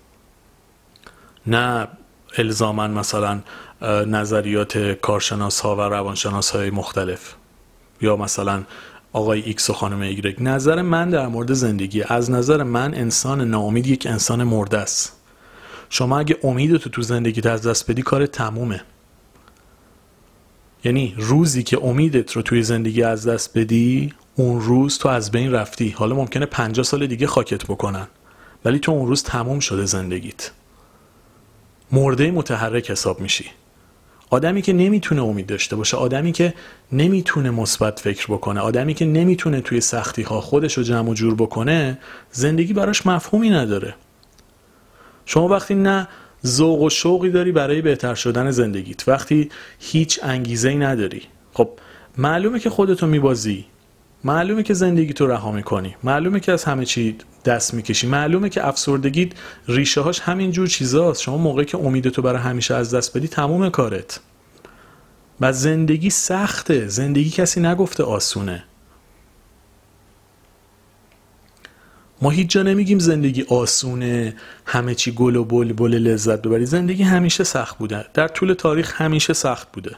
نه 1.48 1.88
الزامن 2.38 2.92
مثلا 2.92 3.40
نظریات 4.08 4.78
کارشناس 4.78 5.60
ها 5.60 5.76
و 5.76 5.82
روانشناس 5.82 6.50
های 6.50 6.70
مختلف. 6.70 7.34
یا 8.02 8.16
مثلا 8.16 8.64
آقای 9.14 9.42
ایکس 9.42 9.70
و 9.70 9.74
خانم 9.74 10.02
ایگرگ. 10.02 10.36
نظر 10.40 10.82
من 10.82 11.10
در 11.10 11.28
مورد 11.28 11.54
زندگی 11.54 12.04
از 12.04 12.32
نظر 12.32 12.64
من 12.64 12.94
انسان 12.94 13.42
ناامید 13.42 13.88
یک 13.88 14.08
انسان 14.08 14.44
مرده 14.44 14.78
است. 14.78 15.14
شما 15.90 16.20
اگه 16.20 16.38
امیدتو 16.44 16.90
تو 16.90 17.02
زندگیت 17.02 17.46
از 17.46 17.68
دست 17.68 17.92
بدی 17.92 18.02
کار 18.02 18.26
تمومه. 18.26 18.82
یعنی 20.84 21.16
روزی 21.18 21.64
که 21.64 21.84
امیدت 21.84 22.32
رو 22.32 22.42
توی 22.42 22.64
زندگی 22.64 23.04
از 23.04 23.28
دست 23.28 23.58
بدی 23.58 24.14
اون 24.36 24.62
روز 24.62 24.98
تو 24.98 25.10
از 25.10 25.32
بین 25.32 25.52
رفتی. 25.52 25.90
حالا 25.90 26.16
ممکنه 26.16 26.46
50 26.46 26.84
سال 26.84 27.08
دیگه 27.08 27.28
خاکت 27.28 27.66
بکنن 27.66 28.08
ولی 28.66 28.80
تو 28.80 28.92
اون 28.92 29.08
روز 29.08 29.24
تموم 29.24 29.60
شده 29.60 29.86
زندگیت. 29.86 30.52
مرده 31.92 32.32
متحرک 32.32 32.92
حساب 32.92 33.22
میشی. 33.22 33.46
آدمی 34.30 34.62
که 34.62 34.74
نمی‌تونه 34.74 35.24
امید 35.24 35.46
داشته 35.46 35.76
باشه 35.76 35.98
آدمی 35.98 36.32
که 36.32 36.54
نمی‌تونه 36.92 37.50
مثبت 37.50 38.00
فکر 38.00 38.26
بکنه 38.30 38.60
آدمی 38.60 38.94
که 38.94 39.06
نمی‌تونه 39.06 39.62
توی 39.62 39.82
سختی 39.82 40.22
ها 40.22 40.42
خودش 40.42 40.78
رو 40.78 40.84
جمع 40.84 41.10
و 41.10 41.14
جور 41.14 41.36
بکنه 41.36 41.98
زندگی 42.32 42.74
براش 42.74 43.06
مفهومی 43.06 43.50
نداره. 43.50 43.96
شما 45.26 45.48
وقتی 45.48 45.76
نه 45.76 46.08
ذوق 46.46 46.82
و 46.82 46.90
شوقی 46.90 47.30
داری 47.30 47.52
برای 47.52 47.82
بهتر 47.82 48.16
شدن 48.16 48.52
زندگیت 48.52 49.08
وقتی 49.08 49.50
هیچ 49.80 50.20
انگیزه 50.24 50.70
ای 50.70 50.78
نداری. 50.78 51.22
خب 51.54 51.70
معلومه 52.18 52.60
که 52.60 52.70
خودتو 52.70 53.08
میبازی 53.08 53.66
معلومه 54.24 54.64
که 54.64 54.74
زندگی 54.74 55.14
تو 55.14 55.28
رها 55.28 55.52
می‌کنی 55.52 55.96
معلومه 56.04 56.40
که 56.40 56.52
از 56.52 56.64
همه 56.64 56.86
چی 56.86 57.16
دست 57.48 57.74
می‌کشی. 57.74 58.08
معلومه 58.08 58.50
که 58.50 58.68
افسردگی 58.68 59.30
ریشه 59.68 60.02
هاش 60.02 60.20
همین 60.20 60.52
جور 60.52 60.68
چیزاست. 60.68 61.22
شما 61.22 61.38
موقعی 61.38 61.66
که 61.66 61.78
امیدتو 61.78 62.22
برای 62.22 62.42
همیشه 62.42 62.76
از 62.76 62.96
دست 62.96 63.18
بدی 63.18 63.28
تموم 63.28 63.70
کارت. 63.70 64.20
و 65.42 65.54
زندگی 65.54 66.10
سخته. 66.10 66.88
زندگی 66.88 67.30
کسی 67.30 67.60
نگفته 67.62 68.04
آسونه. 68.04 68.64
ما 72.22 72.30
هیچ 72.30 72.50
جا 72.50 72.64
نمیگیم 72.64 73.00
زندگی 73.00 73.44
آسونه 73.50 74.36
همه 74.66 74.96
چی 74.96 75.12
گل 75.12 75.36
و 75.36 75.44
بل 75.44 75.74
بل 75.74 75.94
لذت 75.94 76.42
ببری. 76.42 76.66
زندگی 76.66 77.04
همیشه 77.04 77.44
سخت 77.44 77.78
بوده. 77.78 78.06
در 78.14 78.28
طول 78.28 78.54
تاریخ 78.54 79.02
همیشه 79.02 79.34
سخت 79.34 79.72
بوده. 79.72 79.96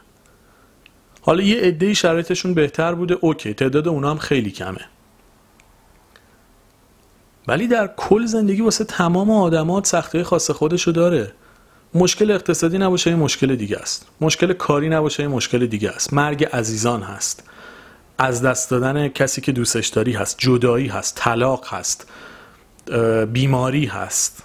حالا 1.22 1.44
یه 1.44 1.62
عده 1.62 1.94
شرایطشون 1.94 2.54
بهتر 2.54 2.94
بوده. 2.94 3.18
اوکی 3.22 3.54
تعداد 3.54 3.88
اونا 3.88 4.12
هم 4.12 4.18
خیلی 4.18 4.52
کمه. 4.52 4.86
ولی 7.50 7.68
در 7.68 7.90
کل 7.98 8.26
زندگی 8.26 8.62
واسه 8.62 8.84
تمام 8.84 9.32
آدمات 9.32 9.88
سختی 9.88 10.24
خاص 10.24 10.52
خودشو 10.52 10.92
داره. 10.92 11.32
مشکل 11.94 12.32
اقتصادی 12.32 12.78
نباشه 12.78 13.10
یه 13.10 13.16
مشکل 13.16 13.56
دیگه 13.56 13.78
است. 13.78 14.08
مشکل 14.22 14.54
کاری 14.54 14.90
نباشه 14.90 15.24
یه 15.24 15.30
مشکل 15.30 15.66
دیگه 15.66 15.90
است. 15.90 16.14
مرگ 16.14 16.46
عزیزان 16.46 17.02
هست. 17.02 17.44
از 18.18 18.42
دست 18.42 18.70
دادن 18.70 19.08
کسی 19.08 19.42
که 19.42 19.52
دوستش 19.52 19.88
داری 19.88 20.14
هست. 20.14 20.36
جدایی 20.40 20.88
هست 20.88 21.16
طلاق 21.16 21.74
هست 21.74 22.08
بیماری 23.34 23.86
هست. 23.86 24.44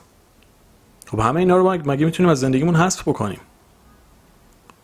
خب 1.07 1.21
همه 1.21 1.41
اینا 1.41 1.57
رو 1.57 1.71
مگه 1.71 2.05
می‌تونیم 2.05 2.31
از 2.31 2.41
زندگیمون 2.41 2.77
حذف 2.77 3.09
بکنیم؟ 3.09 3.41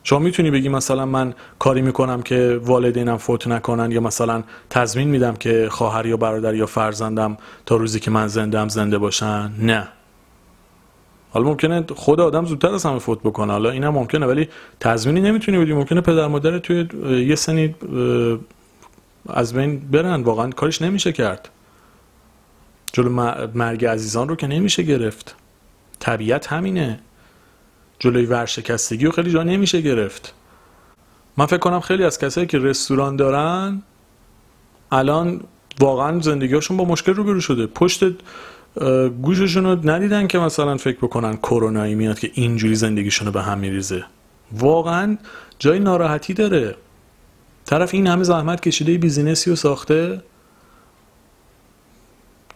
شما 0.02 0.19
می‌تونی 0.19 0.50
بگی 0.50 0.69
مثلا 0.69 1.07
من 1.07 1.35
کاری 1.59 1.83
می‌کنم 1.83 2.23
که 2.23 2.61
والدینم 2.64 3.16
فوت 3.16 3.47
نکنن 3.47 3.90
یا 3.92 4.00
مثلا 4.00 4.42
تضمین 4.71 5.09
میدم 5.09 5.35
که 5.35 5.69
خواهر 5.71 6.07
یا 6.07 6.16
برادر 6.16 6.54
یا 6.54 6.66
فرزندم 6.66 7.37
تا 7.66 7.76
روزی 7.76 8.00
که 8.00 8.11
من 8.11 8.28
زندم 8.28 8.69
زنده 8.69 8.99
باشن؟ 8.99 9.52
نه. 9.59 9.88
حالا 11.30 11.47
ممکنه 11.47 11.85
خود 11.97 12.21
آدم 12.21 12.45
زودتر 12.45 12.75
از 12.75 12.87
همه 12.87 12.99
فوت 12.99 13.21
بکنه. 13.21 13.52
حالا 13.52 13.71
اینم 13.71 13.88
ممکنه 13.88 14.26
ولی 14.26 14.49
تضمینی 14.80 15.21
نمی‌تونی 15.21 15.59
بدی. 15.59 15.73
ممکنه 15.73 16.00
پدر 16.00 16.26
مادر 16.26 16.59
توی 16.59 16.88
یه 17.26 17.35
سنی 17.35 17.75
از 19.28 19.54
بین 19.54 19.78
برن. 19.78 20.23
واقعا 20.23 20.50
کارش 20.50 20.83
نمیشه 20.83 21.12
کرد. 21.12 21.49
جلو 22.92 23.11
مرگ 23.54 23.87
عزیزان 23.87 24.28
رو 24.28 24.37
که 24.37 24.47
نمیشه 24.47 24.83
گرفت. 24.83 25.35
طبیعت 25.99 26.47
همینه. 26.47 27.00
جلوی 28.00 28.26
ورشکستگی 28.26 29.04
رو 29.04 29.11
خیلی 29.11 29.30
جا 29.30 29.42
نمیشه 29.42 29.80
گرفت. 29.80 30.35
من 31.37 31.47
فکر 31.47 31.59
کنم 31.59 31.80
خیلی 31.80 32.04
از 32.04 32.19
کسایی 32.19 32.47
که 32.47 32.59
رستوران 32.59 33.16
دارن 33.16 33.83
الان 34.92 35.40
واقعا 35.80 36.21
زندگیشون 36.21 36.76
با 36.76 36.85
مشکل 36.85 37.14
روبرو 37.14 37.40
شده. 37.40 37.66
پشت 37.66 38.04
گوششون 39.23 39.64
رو 39.64 39.90
ندیدن 39.90 40.26
که 40.26 40.38
مثلا 40.38 40.76
فکر 40.76 40.97
بکنن 40.97 41.37
کرونایی 41.37 41.95
میاد 41.95 42.19
که 42.19 42.30
اینجوری 42.35 42.75
زندگیشون 42.75 43.26
رو 43.26 43.33
به 43.33 43.42
هم 43.42 43.59
میریزه. 43.59 44.04
واقعا 44.52 45.19
جای 45.59 45.78
ناراحتی 45.78 46.35
داره. 46.35 46.76
طرف 47.64 47.95
این 47.95 48.07
همه 48.07 48.25
زحمت 48.25 48.61
کشیده 48.61 48.99
بیزینسی 48.99 49.50
رو 49.50 49.57
ساخته. 49.57 50.23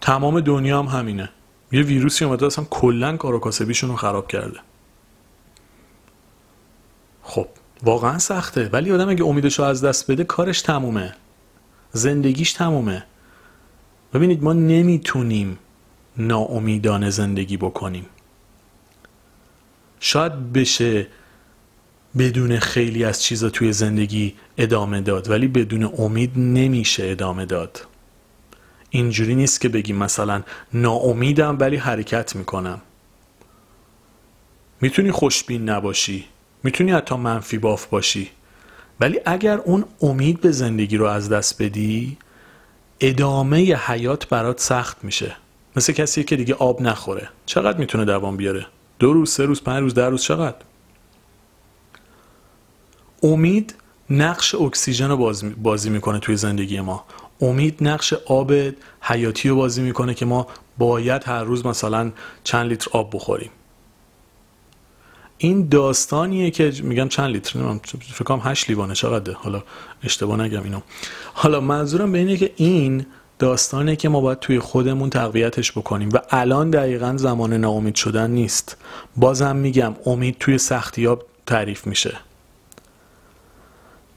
تمام 0.01 0.39
دنیا 0.39 0.79
هم 0.79 0.99
همینه. 0.99 1.29
یه 1.71 1.81
ویروسی 1.81 2.25
اومده 2.25 2.45
اصلا 2.45 2.65
کلا 2.69 3.17
کار 3.17 3.35
و 3.35 3.39
کاسبیشون 3.39 3.89
رو 3.89 3.95
خراب 3.95 4.27
کرده 4.27 4.59
خب 7.23 7.47
واقعا 7.83 8.17
سخته. 8.19 8.69
ولی 8.73 8.91
آدم 8.91 9.09
اگه 9.09 9.23
امیدش 9.23 9.59
رو 9.59 9.65
از 9.65 9.83
دست 9.83 10.11
بده 10.11 10.23
کارش 10.23 10.61
تمومه. 10.61 11.13
زندگیش 11.91 12.53
تمومه. 12.53 13.03
ببینید 14.13 14.43
ما 14.43 14.53
نمی‌تونیم 14.53 15.59
ناامیدانه 16.17 17.09
زندگی 17.09 17.57
بکنیم. 17.57 18.05
شاید 19.99 20.53
بشه 20.53 21.07
بدون 22.17 22.59
خیلی 22.59 23.03
از 23.03 23.23
چیزا 23.23 23.49
توی 23.49 23.73
زندگی 23.73 24.35
ادامه 24.57 25.01
داد 25.01 25.29
ولی 25.29 25.47
بدون 25.47 25.83
امید 25.97 26.31
نمیشه 26.35 27.07
ادامه 27.11 27.45
داد. 27.45 27.87
اینجوری 28.89 29.35
نیست 29.35 29.61
که 29.61 29.69
بگیم 29.69 29.95
مثلا 29.95 30.43
ناامیدم 30.73 31.57
ولی 31.59 31.75
حرکت 31.75 32.35
می‌کنم. 32.35 32.81
می‌تونی 34.81 35.11
خوشبین 35.11 35.69
نباشی. 35.69 36.25
می‌تونی 36.65 36.91
حتی 36.91 37.15
منفی 37.15 37.57
باف 37.57 37.85
باشی. 37.85 38.29
ولی 38.99 39.19
اگر 39.25 39.57
اون 39.57 39.85
امید 40.01 40.41
به 40.41 40.51
زندگی 40.51 40.97
رو 40.97 41.05
از 41.05 41.29
دست 41.29 41.61
بدی 41.61 42.17
ادامه 42.99 43.75
حیات 43.75 44.29
برات 44.29 44.59
سخت 44.59 45.03
میشه. 45.03 45.35
مثل 45.75 45.93
کسی 45.93 46.23
که 46.23 46.35
دیگه 46.35 46.53
آب 46.53 46.81
نخوره. 46.81 47.29
چقدر 47.45 47.77
می‌تونه 47.77 48.05
دوام 48.05 48.37
بیاره؟ 48.37 48.65
دو 48.99 49.13
روز 49.13 49.31
سه 49.31 49.45
روز 49.45 49.63
پنج 49.63 49.81
روز 49.81 49.93
ده 49.93 50.05
روز 50.05 50.23
چقدر؟ 50.23 50.57
امید 53.23 53.75
نقش 54.09 54.55
اکسیژن 54.55 55.09
رو 55.09 55.33
بازی 55.57 55.89
می‌کنه 55.89 56.19
توی 56.19 56.35
زندگی 56.35 56.81
ما. 56.81 57.05
امید 57.41 57.77
نقش 57.81 58.13
آب 58.13 58.53
حیاتی 59.01 59.49
رو 59.49 59.55
بازی 59.55 59.81
می‌کنه 59.81 60.13
که 60.13 60.25
ما 60.25 60.47
باید 60.77 61.23
هر 61.25 61.43
روز 61.43 61.65
مثلا 61.65 62.11
چند 62.43 62.67
لیتر 62.69 62.87
آب 62.91 63.15
بخوریم. 63.15 63.49
این 65.37 65.67
داستانیه 65.69 66.51
که 66.51 66.73
میگم 66.83 67.07
چند 67.07 67.29
لیتر 67.29 67.59
نمیم 67.59 67.81
فکر 68.13 68.23
کنم 68.23 68.41
8 68.43 68.69
لیوانه 68.69 68.93
چقدره؟ 68.95 69.33
حالا 69.33 69.63
اشتباه 70.03 70.41
نگم 70.41 70.63
اینو. 70.63 70.79
حالا 71.33 71.59
منظورم 71.59 72.11
به 72.11 72.17
اینه 72.17 72.37
که 72.37 72.51
این 72.55 73.05
داستانه 73.39 73.95
که 73.95 74.09
ما 74.09 74.21
باید 74.21 74.39
توی 74.39 74.59
خودمون 74.59 75.09
تقویتش 75.09 75.71
بکنیم 75.71 76.09
و 76.13 76.17
الان 76.29 76.69
دقیقا 76.69 77.13
زمان 77.17 77.53
ناامید 77.53 77.95
شدن 77.95 78.31
نیست. 78.31 78.77
بازم 79.17 79.55
میگم 79.55 79.95
امید 80.05 80.37
توی 80.39 80.57
سختیاب 80.57 81.25
تعریف 81.45 81.87
میشه. 81.87 82.17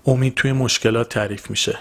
امید 0.06 0.34
توی 0.34 0.52
مشکلات 0.52 1.08
تعریف 1.08 1.50
میشه. 1.50 1.78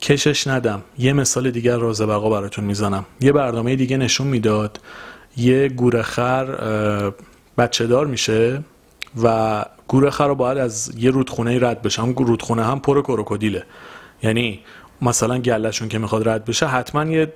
کشش 0.00 0.46
ندم. 0.46 0.82
یه 0.98 1.12
مثال 1.12 1.50
دیگر 1.50 1.76
راز 1.76 2.02
بقا 2.02 2.30
براتون 2.30 2.64
می‌زنم. 2.64 3.04
یه 3.20 3.32
برنامه 3.32 3.76
دیگه 3.76 3.96
نشون 3.96 4.26
می‌داد. 4.26 4.80
یه 5.36 5.68
گورخر 5.68 6.44
بچه 7.58 7.86
دار 7.86 8.06
میشه 8.06 8.62
و 9.22 9.64
گورخر 9.88 10.28
رو 10.28 10.34
باید 10.34 10.58
از 10.58 10.92
یه 10.98 11.10
رودخونه 11.10 11.58
رد 11.60 11.82
بشه. 11.82 12.02
هم 12.02 12.12
رودخونه 12.12 12.64
هم 12.64 12.80
پر 12.80 13.02
کروکودیله. 13.02 13.64
یعنی 14.22 14.60
مثلا 15.02 15.38
گلشون 15.38 15.88
که 15.88 15.98
می‌خواد 15.98 16.28
رد 16.28 16.44
بشه 16.44 16.66
حتما 16.66 17.04
یه 17.04 17.32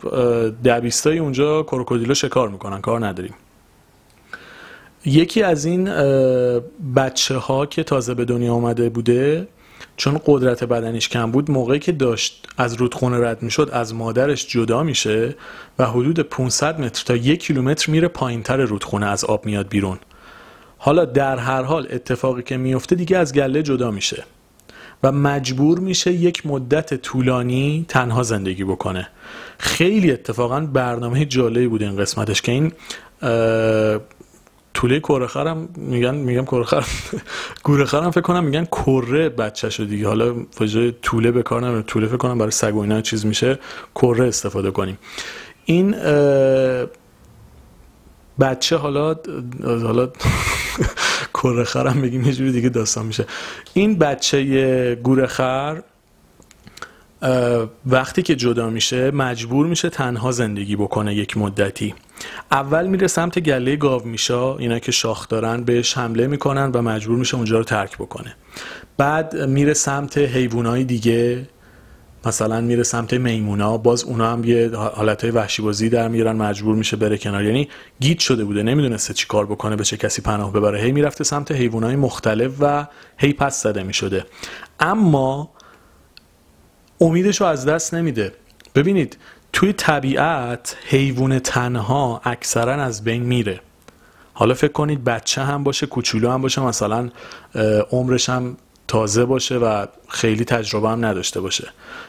دبیستای 0.65 1.19
اونجا 1.19 1.63
کروکودیلو 1.63 2.15
شکار 2.15 2.49
می‌کنن 2.49 2.81
کار 2.81 3.07
نداریم. 3.07 3.35
یکی 5.05 5.43
از 5.43 5.65
این 5.65 5.85
بچه 6.97 7.37
ها 7.37 7.67
که 7.67 7.83
تازه 7.83 8.15
به 8.15 8.25
دنیا 8.25 8.55
آمده 8.55 8.89
بوده 8.89 9.49
چون 9.99 10.21
قدرت 10.27 10.65
بدنش 10.65 11.09
کم 11.09 11.31
بود 11.31 11.51
موقعی 11.51 11.79
که 11.79 11.93
داشت 11.93 12.47
از 12.57 12.75
رودخونه 12.75 13.29
رد 13.29 13.43
می‌شد 13.43 13.71
از 13.73 13.95
مادرش 13.95 14.47
جدا 14.47 14.83
میشه 14.83 15.35
و 15.79 15.87
حدود 15.87 16.21
500 16.21 16.81
متر 16.81 17.05
تا 17.07 17.17
یک 17.17 17.41
کیلومتر 17.41 17.91
میره 17.91 18.09
پایینتر 18.09 18.57
رودخونه 18.57 19.07
از 19.07 19.25
آب 19.25 19.47
میاد 19.47 19.69
بیرون. 19.69 19.99
حالا 20.79 21.05
در 21.05 21.37
هر 21.37 21.63
حال 21.63 21.89
اتفاقی 21.91 22.43
که 22.43 22.57
میفته 22.57 22.97
دیگه 22.97 23.19
از 23.19 23.33
گله 23.33 23.63
جدا 23.63 23.91
میشه 23.91 24.25
و 25.03 25.13
مجبور 25.13 25.79
میشه 25.79 26.13
یک 26.13 26.47
مدت 26.47 26.95
طولانی 26.95 27.85
تنها 27.89 28.23
زندگی 28.23 28.65
بکنه. 28.65 29.09
خیلی 29.59 30.13
اتفاقا 30.13 30.61
برنامه 30.61 31.25
جالبی 31.25 31.67
بود 31.67 31.83
این 31.83 31.97
قسمتش 31.97 32.43
که 32.43 32.53
این 32.53 32.73
طوله 34.75 35.01
کورخرم 35.01 35.69
میگن 35.77 36.15
میگم 36.15 36.45
کورخر 36.45 36.87
گورخرم 37.65 38.11
فکر 38.11 38.21
کنم 38.21 38.45
میگن 38.45 38.65
کره 38.65 39.29
بچه‌شو 39.29 39.85
دیگه. 39.85 40.07
حالا 40.07 40.35
فجای 40.51 40.93
طوله 41.03 41.31
به 41.31 41.43
کار 41.43 41.67
نمیره 41.67 41.83
طوله 41.83 42.07
فکر 42.07 42.17
کنم 42.17 42.39
برای 42.39 42.51
سگ 42.51 42.75
و 42.75 42.79
اینا 42.79 43.01
چیز 43.01 43.27
میشه. 43.27 43.59
کره 43.95 44.29
استفاده 44.29 44.71
کنیم. 44.71 44.99
این 45.65 45.95
بچه 48.41 48.77
حالا 48.77 49.17
حالا 49.63 50.09
کره 51.35 52.01
بگیم 52.03 52.25
یه 52.25 52.33
جوری 52.33 52.53
دیگه 52.53 52.69
داستان 52.69 53.07
میشه. 53.07 53.27
این 53.75 53.99
بچه 53.99 54.95
گورخر 54.95 55.83
وقتی 57.87 58.23
که 58.23 58.37
جدا 58.37 58.71
میشه 58.71 59.11
مجبور 59.11 59.67
میشه 59.67 59.91
تنها 59.91 60.33
زندگی 60.33 60.77
بکنه 60.77 61.15
یک 61.15 61.37
مدتی. 61.37 61.95
اول 62.51 62.87
میره 62.87 63.07
سمت 63.07 63.39
گله 63.39 63.77
گاو 63.77 64.05
میشا 64.05 64.57
اینا 64.59 64.79
که 64.79 64.93
شاخ 64.93 65.29
دارن 65.29 65.65
بهش 65.65 65.99
حمله 65.99 66.27
می‌کنن 66.27 66.71
و 66.71 66.83
مجبور 66.83 67.19
میشه 67.19 67.37
اونجا 67.37 67.59
رو 67.59 67.65
ترک 67.65 67.97
بکنه. 67.97 68.37
بعد 68.97 69.37
میره 69.37 69.75
سمت 69.75 70.19
حیوانای 70.19 70.85
دیگه 70.85 71.49
مثلا 72.27 72.61
میره 72.61 72.83
سمت 72.83 73.15
میمونا 73.15 73.77
باز 73.77 74.05
اونا 74.05 74.33
هم 74.33 74.45
یه 74.45 74.71
حالت 74.71 75.25
وحشی 75.25 75.63
بازی 75.63 75.89
در 75.89 76.09
میارن 76.09 76.37
مجبور 76.37 76.77
میشه 76.77 76.97
بره 76.97 77.19
کنار. 77.19 77.45
یعنی 77.45 77.69
گیت 78.01 78.19
شده 78.19 78.45
بوده 78.45 78.63
نمی‌دونسته 78.63 79.15
چی 79.15 79.27
کار 79.27 79.47
بکنه 79.47 79.77
به 79.77 79.85
چه 79.85 79.97
کسی 79.97 80.23
پناه 80.23 80.53
ببره. 80.53 80.81
هی 80.81 80.93
می‌رفته 80.93 81.25
سمت 81.25 81.53
حیوانای 81.53 81.97
مختلف 81.97 82.53
و 82.61 82.87
هی 83.19 83.33
پس 83.33 83.63
زده 83.63 83.83
می‌شده. 83.83 84.25
اما 84.81 85.51
امیدش 87.01 87.41
رو 87.41 87.47
از 87.47 87.67
دست 87.67 87.95
نمیده. 87.95 88.33
ببینید 88.75 89.17
توی 89.53 89.73
طبیعت 89.73 90.77
حیوان 90.87 91.39
تنها 91.39 92.21
اکثرا 92.25 92.73
از 92.73 93.05
بین 93.05 93.23
میره. 93.23 93.61
حالا 94.35 94.55
فکر 94.55 94.73
کنید 94.73 95.05
بچه 95.05 95.43
هم 95.43 95.65
باشه 95.65 95.87
کوچولو 95.87 96.31
هم 96.31 96.43
باشه 96.43 96.63
مثلا 96.63 97.11
عمرش 97.91 98.29
هم 98.29 98.57
تازه 98.89 99.25
باشه 99.25 99.57
و 99.57 99.87
خیلی 100.09 100.45
تجربه 100.45 100.89
هم 100.89 101.05
نداشته 101.05 101.41
باشه. 101.41 101.69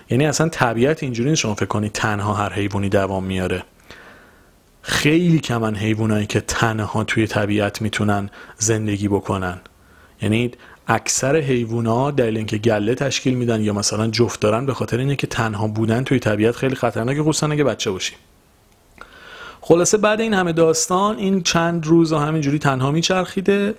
یعنی 0.10 0.26
اصلا 0.26 0.50
طبیعت 0.50 1.04
اینجوری 1.04 1.36
شما 1.36 1.56
فکر 1.56 1.66
کنید 1.66 1.92
تنها 1.92 2.34
هر 2.34 2.54
حیوانی 2.54 2.90
دوام 2.90 3.24
میاره. 3.24 3.64
خیلی 4.82 5.40
کمن 5.40 5.76
حیوانایی 5.76 6.26
که 6.26 6.42
تنها 6.42 7.04
توی 7.04 7.28
طبیعت 7.28 7.82
می‌تونن 7.82 8.30
زندگی 8.58 9.08
بکنن. 9.08 9.60
یعنی 10.22 10.52
اکثر 10.90 11.36
حیوونا 11.36 12.12
دلیل 12.12 12.38
اینکه 12.38 12.58
گله 12.58 12.96
تشکیل 12.96 13.34
میدن 13.34 13.62
یا 13.62 13.74
مثلا 13.74 14.08
جفت 14.08 14.40
دارن 14.40 14.66
به 14.66 14.74
خاطر 14.74 14.98
اینه 14.98 15.16
که 15.16 15.28
تنها 15.28 15.68
بودن 15.68 16.04
توی 16.04 16.20
طبیعت 16.20 16.56
خیلی 16.56 16.76
خطرناکه 16.76 17.22
خصوصا 17.24 17.48
اگه 17.48 17.64
بچه 17.64 17.92
باشی. 17.92 18.14
خلاصه 19.62 19.98
بعد 19.98 20.22
این 20.22 20.34
همه 20.34 20.54
داستان 20.54 21.18
این 21.18 21.42
چند 21.42 21.86
روز 21.86 22.14
همینجوری 22.14 22.60
تنها 22.60 22.92
میچرخیده. 22.92 23.76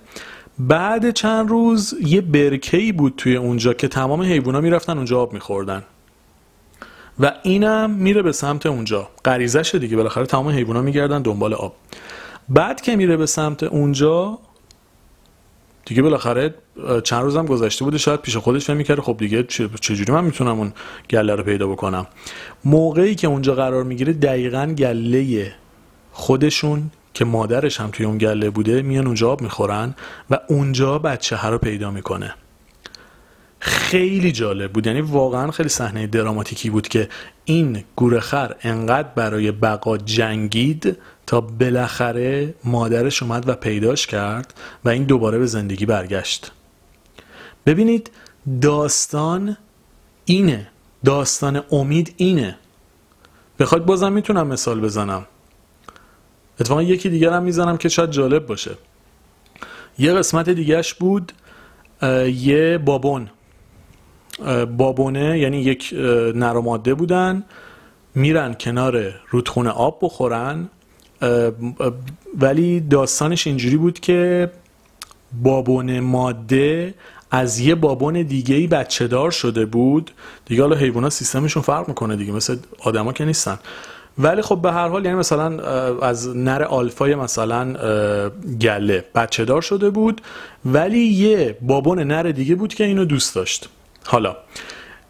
بعد 0.59 1.11
چند 1.11 1.49
روز 1.49 1.95
یه 2.05 2.21
برکه‌ای 2.21 2.91
بود 2.91 3.13
توی 3.17 3.35
اونجا 3.35 3.73
که 3.73 3.87
تمام 3.87 4.21
حیوونا 4.21 4.61
می‌رفتن 4.61 4.97
اونجا 4.97 5.21
آب 5.21 5.33
میخوردن. 5.33 5.83
و 7.19 7.33
اینم 7.43 7.91
میره 7.91 8.21
به 8.21 8.31
سمت 8.31 8.65
اونجا. 8.65 9.09
غریزشه 9.25 9.79
دیگه 9.79 9.97
بالاخره 9.97 10.25
تمام 10.25 10.47
حیوونا 10.47 10.81
میگردن 10.81 11.21
دنبال 11.21 11.53
آب. 11.53 11.75
بعد 12.49 12.81
که 12.81 12.95
میره 12.95 13.17
به 13.17 13.25
سمت 13.25 13.63
اونجا 13.63 14.39
دیگه 15.85 16.01
بالاخره 16.01 16.53
چند 17.03 17.23
روزم 17.23 17.45
گذشته 17.45 17.85
بوده 17.85 17.97
شاید 17.97 18.21
پیش 18.21 18.37
خودش 18.37 18.65
فهم 18.65 18.77
می‌کرده 18.77 19.01
خب 19.01 19.17
دیگه 19.17 19.43
چجوری 19.81 20.11
من 20.11 20.23
می‌تونم 20.23 20.59
اون 20.59 20.73
گله 21.09 21.35
رو 21.35 21.43
پیدا 21.43 21.67
بکنم؟ 21.67 22.07
موقعی 22.65 23.15
که 23.15 23.27
اونجا 23.27 23.55
قرار 23.55 23.83
می‌گیره 23.83 24.13
دقیقا 24.13 24.73
گله 24.77 25.53
خودشون 26.11 26.91
که 27.13 27.25
مادرش 27.25 27.79
هم 27.79 27.89
توی 27.91 28.05
اون 28.05 28.17
گله 28.17 28.49
بوده 28.49 28.81
میان 28.81 29.05
اونجا 29.05 29.31
آب 29.31 29.41
می‌خورن 29.41 29.95
و 30.29 30.39
اونجا 30.47 30.99
بچه 30.99 31.35
ها 31.35 31.49
رو 31.49 31.57
پیدا 31.57 31.91
می‌کنه. 31.91 32.35
خیلی 33.59 34.31
جالب 34.31 34.71
بود. 34.71 34.87
یعنی 34.87 35.01
واقعا 35.01 35.51
خیلی 35.51 35.69
صحنه 35.69 36.07
دراماتیکی 36.07 36.69
بود 36.69 36.87
که 36.87 37.09
این 37.45 37.83
گورخر 37.95 38.55
انقدر 38.61 39.07
برای 39.15 39.51
بقا 39.51 39.97
جنگید 39.97 40.97
تا 41.31 41.41
بالاخره 41.41 42.53
مادرش 42.63 43.23
اومد 43.23 43.49
و 43.49 43.53
پیداش 43.53 44.07
کرد 44.07 44.53
و 44.85 44.89
این 44.89 45.03
دوباره 45.03 45.37
به 45.37 45.45
زندگی 45.45 45.85
برگشت. 45.85 46.51
ببینید 47.65 48.11
داستان 48.61 49.57
اینه. 50.25 50.67
داستان 51.05 51.63
امید 51.71 52.13
اینه. 52.17 52.57
بخواد 53.59 53.85
بازم 53.85 54.13
می‌تونم 54.13 54.47
مثال 54.47 54.81
بزنم. 54.81 55.25
اتفاقا 56.59 56.83
یکی 56.83 57.09
دیگر 57.09 57.33
هم 57.33 57.43
می‌زنم 57.43 57.77
که 57.77 57.89
شاید 57.89 58.11
جالب 58.11 58.45
باشه. 58.45 58.71
یه 59.99 60.13
قسمت 60.13 60.49
دیگهش 60.49 60.93
بود 60.93 61.31
یه 62.35 62.77
بابون. 62.77 63.29
بابونه 64.77 65.39
یعنی 65.39 65.61
یک 65.61 65.93
نر 66.35 66.53
ماده 66.53 66.93
بودن 66.93 67.43
میرن 68.15 68.53
کنار 68.53 69.13
رودخونه 69.29 69.69
آب 69.69 69.99
بخورن 70.01 70.69
ولی 72.39 72.79
داستانش 72.79 73.47
اینجوری 73.47 73.77
بود 73.77 73.99
که 73.99 74.51
بابون 75.43 75.99
ماده 75.99 76.93
از 77.31 77.59
یه 77.59 77.75
بابون 77.75 78.21
دیگه 78.21 78.55
ای 78.55 78.67
بچه 78.67 79.07
دار 79.07 79.31
شده 79.31 79.65
بود. 79.65 80.11
دیگه 80.45 80.61
حالا 80.61 80.75
حیوونا 80.75 81.09
سیستمشون 81.09 81.63
فرق 81.63 81.87
می‌کنه 81.87 82.15
دیگه 82.15 82.31
مثل 82.31 82.57
آدما 82.79 83.13
که 83.13 83.25
نیستن. 83.25 83.59
ولی 84.17 84.41
خب 84.41 84.61
به 84.61 84.71
هر 84.71 84.87
حال 84.87 85.05
یعنی 85.05 85.17
مثلا 85.17 85.59
از 85.99 86.37
نر 86.37 86.63
آلفای 86.63 87.15
مثلا 87.15 87.73
گله 88.61 89.05
بچه 89.15 89.45
دار 89.45 89.61
شده 89.61 89.89
بود. 89.89 90.21
ولی 90.65 90.99
یه 90.99 91.57
بابون 91.61 91.99
نر 91.99 92.23
دیگه 92.23 92.55
بود 92.55 92.73
که 92.73 92.83
اینو 92.83 93.05
دوست 93.05 93.35
داشت. 93.35 93.69
حالا 94.05 94.37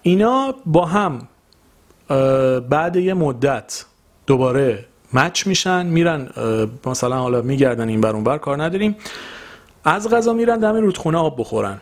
اینا 0.02 0.56
با 0.66 0.86
هم 0.86 1.28
بعد 2.70 2.96
یه 2.96 3.14
مدت 3.14 3.86
دوباره 4.28 4.86
مچ 5.14 5.48
میشن 5.48 5.86
میرن 5.86 6.30
مثلا 6.86 7.18
حالا 7.18 7.42
میگردن 7.42 7.90
این 7.90 8.02
بر 8.02 8.14
بر 8.14 8.38
کار 8.38 8.64
نداریم. 8.64 8.96
از 9.84 10.10
غذا 10.10 10.34
میرن 10.34 10.60
دم 10.60 10.76
رودخونه 10.76 11.18
آب 11.18 11.40
بخورن. 11.40 11.82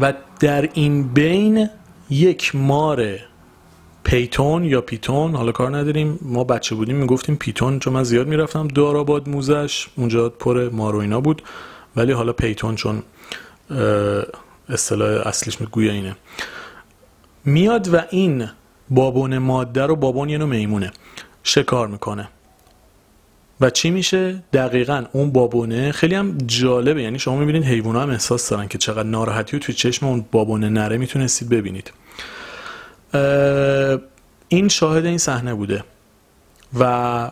و 0.00 0.12
در 0.40 0.68
این 0.74 1.08
بین 1.08 1.70
یک 2.10 2.54
مار 2.54 3.16
پیتون 4.04 4.64
یا 4.64 4.80
پیتون 4.80 5.34
حالا 5.34 5.52
کار 5.52 5.76
نداریم. 5.76 6.18
ما 6.22 6.44
بچه 6.44 6.74
بودیم 6.74 6.96
می‌گفتیم 6.96 7.36
پیتون 7.36 7.78
چون 7.78 7.92
من 7.92 8.04
زیاد 8.04 8.26
می‌رفتم. 8.26 8.68
داراباد 8.68 9.28
موزش 9.28 9.88
اونجا 9.96 10.28
پر 10.28 10.68
مار 10.68 10.96
و 10.96 10.98
اینا 10.98 11.20
بود. 11.20 11.42
ولی 11.96 12.12
حالا 12.12 12.32
پیتون 12.32 12.74
چون 12.74 13.02
اصطلاح 14.68 15.26
اصلیش 15.26 15.60
میگویا 15.60 15.92
اینه. 15.92 16.16
میاد 17.44 17.94
و 17.94 18.00
این 18.10 18.48
بابون 18.90 19.38
ماده 19.38 19.86
رو 19.86 19.96
بابون 19.96 20.28
یه 20.28 20.38
نوع 20.38 20.48
میمونه. 20.48 20.92
شکار 21.48 21.88
می‌کنه. 21.88 22.28
و 23.60 23.70
چی 23.70 23.90
میشه؟ 23.90 24.42
دقیقا 24.52 25.04
اون 25.12 25.32
بابونه 25.32 25.92
خیلی 25.92 26.14
هم 26.14 26.38
جالبه. 26.46 27.02
یعنی 27.02 27.18
شما 27.18 27.36
می‌بینید 27.36 27.64
حیوان 27.64 27.96
هم 27.96 28.10
احساس 28.10 28.48
دارن 28.48 28.68
که 28.68 28.78
چقدر 28.78 29.08
ناراحتی 29.08 29.56
و 29.56 29.60
توی 29.60 29.74
چشم 29.74 30.06
اون 30.06 30.24
بابونه 30.32 30.68
نره 30.68 30.96
می‌تونستید 30.96 31.48
ببینید. 31.48 31.92
این 34.48 34.68
شاهد 34.68 35.04
این 35.06 35.18
صحنه 35.18 35.54
بوده. 35.54 35.84
و 36.78 37.30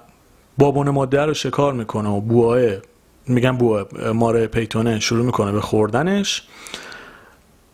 بابون 0.59 0.91
ماده 0.91 1.21
رو 1.21 1.35
شکار 1.35 1.73
می‌کنه 1.73 2.09
و 2.09 2.21
بواه 2.21 2.61
میگن 3.27 3.57
بواه 3.57 3.87
ماره 4.13 4.47
پیتونه 4.47 5.01
شروع 5.01 5.25
می‌کنه 5.25 5.53
به 5.53 5.61
خوردنش. 5.61 6.43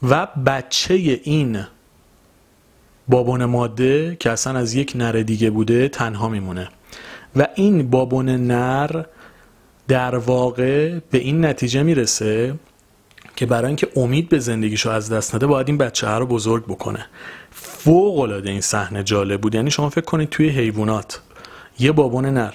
و 0.02 0.26
بچه 0.46 0.94
این 1.24 1.64
بابون 3.08 3.44
ماده 3.44 4.16
که 4.20 4.30
اصلا 4.30 4.58
از 4.58 4.74
یک 4.74 4.92
نر 4.96 5.12
دیگه 5.12 5.50
بوده 5.50 5.88
تنها 5.88 6.28
میمونه. 6.28 6.68
و 7.36 7.46
این 7.54 7.90
بابون 7.90 8.28
نر 8.28 9.02
در 9.88 10.16
واقع 10.16 10.98
به 11.10 11.18
این 11.18 11.44
نتیجه 11.44 11.82
می‌رسه 11.82 12.54
که 13.36 13.46
برای 13.46 13.66
اینکه 13.66 13.88
امید 13.96 14.28
به 14.28 14.38
زندگیشو 14.38 14.90
از 14.90 15.12
دست 15.12 15.34
نده 15.34 15.46
باید 15.46 15.68
این 15.68 15.78
بچه 15.78 16.06
ها 16.06 16.18
رو 16.18 16.26
بزرگ 16.26 16.64
بکنه. 16.64 17.06
فوق 17.50 18.18
العاده 18.18 18.50
این 18.50 18.60
صحنه 18.60 19.02
جالب 19.02 19.40
بود. 19.40 19.54
یعنی 19.54 19.70
شما 19.70 19.90
فکر 19.90 20.04
کنید 20.04 20.28
توی 20.28 20.48
حیوانات 20.48 21.20
یه 21.78 21.92
بابون 21.92 22.26
نر 22.26 22.52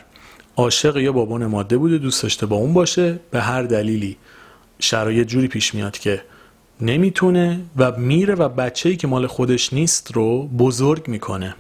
عاشق 0.56 0.98
یه 0.98 1.12
بابون 1.12 1.46
ماده 1.46 1.78
بوده 1.78 1.98
دوست 1.98 2.24
داشته 2.24 2.46
با 2.46 2.56
اون 2.56 2.74
باشه. 2.74 3.20
به 3.32 3.42
هر 3.42 3.64
دلیلی 3.64 4.18
شرایط 4.80 5.28
جوری 5.28 5.48
پیش 5.48 5.76
میاد 5.76 5.98
که 5.98 6.22
نمی‌تونه 6.82 7.60
و 7.78 7.92
میره 7.98 8.36
و 8.36 8.50
بچه‌ای 8.50 8.96
که 8.96 9.08
مال 9.08 9.28
خودش 9.28 9.74
نیست 9.74 10.12
رو 10.12 10.48
بزرگ 10.48 11.08
می‌کنه. 11.08 11.56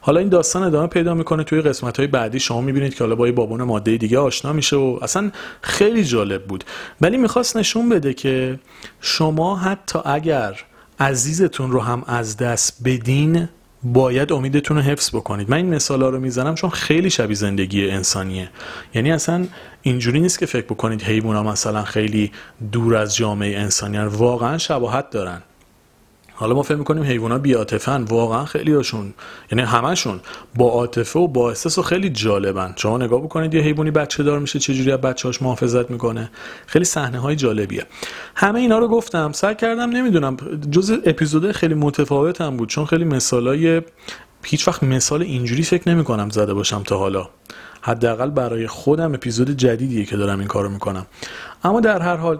حالا 0.00 0.20
این 0.20 0.28
داستان 0.28 0.62
ادامه 0.62 0.86
پیدا 0.86 1.14
می‌کنه 1.14 1.44
توی 1.44 1.60
قسمت 1.60 1.96
های 1.96 2.06
بعدی. 2.06 2.40
شما 2.40 2.60
می‌بینید 2.60 2.94
که 2.94 3.04
حالا 3.04 3.14
با 3.14 3.32
بابون 3.32 3.62
ماده 3.62 3.96
دیگه 3.96 4.18
آشنا 4.18 4.52
میشه 4.52 4.76
و 4.76 4.98
اصلا 5.02 5.30
خیلی 5.62 6.04
جالب 6.04 6.44
بود. 6.44 6.64
ولی 7.00 7.16
می‌خواست 7.16 7.56
نشون 7.56 7.88
بده 7.88 8.14
که 8.14 8.58
شما 9.00 9.56
حتی 9.56 9.98
اگر 10.04 10.60
عزیزتون 11.00 11.70
رو 11.70 11.80
هم 11.80 12.02
از 12.06 12.36
دست 12.36 12.78
بدین 12.84 13.48
باید 13.84 14.32
امیدتون 14.32 14.76
رو 14.76 14.82
حفظ 14.82 15.10
بکنید. 15.10 15.50
من 15.50 15.56
این 15.56 15.74
مثال 15.74 16.02
ها 16.02 16.08
رو 16.08 16.20
می‌زنم 16.20 16.54
چون 16.54 16.70
خیلی 16.70 17.10
شبیه 17.10 17.36
زندگی 17.36 17.90
انسانیه. 17.90 18.50
یعنی 18.94 19.12
اصلا 19.12 19.46
اینجوری 19.82 20.20
نیست 20.20 20.38
که 20.38 20.46
فکر 20.46 20.64
بکنید 20.64 21.02
حیوان 21.02 21.36
ها 21.36 21.42
مثلا 21.42 21.84
خیلی 21.84 22.32
دور 22.72 22.96
از 22.96 23.16
جامعه 23.16 23.58
انسانی 23.58 23.98
واقعا 23.98 24.58
شباهت 24.58 25.10
دارن. 25.10 25.42
حالا 26.36 26.54
ما 26.54 26.62
فکر 26.62 26.76
می‌کنیم 26.76 27.02
حیوانات 27.02 27.42
بیاتفن 27.42 28.02
واقعا 28.02 28.44
خیلی 28.44 28.74
هاشون 28.74 29.14
یعنی 29.52 29.64
همشون 29.64 30.20
با 30.56 30.68
عاطفه 30.70 31.18
و 31.18 31.28
با 31.28 31.48
احساس 31.48 31.78
و 31.78 31.82
خیلی 31.82 32.10
جالبن. 32.10 32.74
شما 32.76 32.98
نگاه 32.98 33.22
بکنید 33.22 33.54
یه 33.54 33.60
حیوانی 33.60 33.90
بچه 33.90 34.22
دار 34.22 34.38
میشه 34.38 34.58
چجوری 34.58 34.92
از 34.92 35.00
بچه‌هاش 35.00 35.42
محافظت 35.42 35.90
می‌کنه. 35.90 36.30
خیلی 36.66 36.84
صحنه 36.84 37.18
های 37.18 37.36
جالبیه. 37.36 37.86
همه 38.34 38.60
اینا 38.60 38.78
رو 38.78 38.88
گفتم. 38.88 39.32
سعی 39.32 39.54
کردم 39.54 39.90
نمی‌دونم 39.90 40.36
جز 40.70 40.98
اپیزود 41.04 41.52
خیلی 41.52 41.74
متفاوت 41.74 42.40
هم 42.40 42.56
بود. 42.56 42.68
چون 42.68 42.84
خیلی 42.84 43.04
مثالای 43.04 43.82
هیچ 44.42 44.68
وقت 44.68 44.82
مثال 44.82 45.22
اینجوری 45.22 45.62
فکر 45.62 45.88
نمی 45.88 46.04
کنم 46.04 46.30
زده 46.30 46.54
باشم 46.54 46.82
تا 46.82 46.98
حالا. 46.98 47.28
حداقل 47.80 48.30
برای 48.30 48.66
خودم 48.66 49.14
اپیزود 49.14 49.50
جدیدیه 49.50 50.04
که 50.04 50.16
دارم 50.16 50.38
این 50.38 50.48
کارو 50.48 50.68
می‌کنم. 50.68 51.06
اما 51.64 51.80
در 51.80 52.02
هر 52.02 52.16
حال 52.16 52.38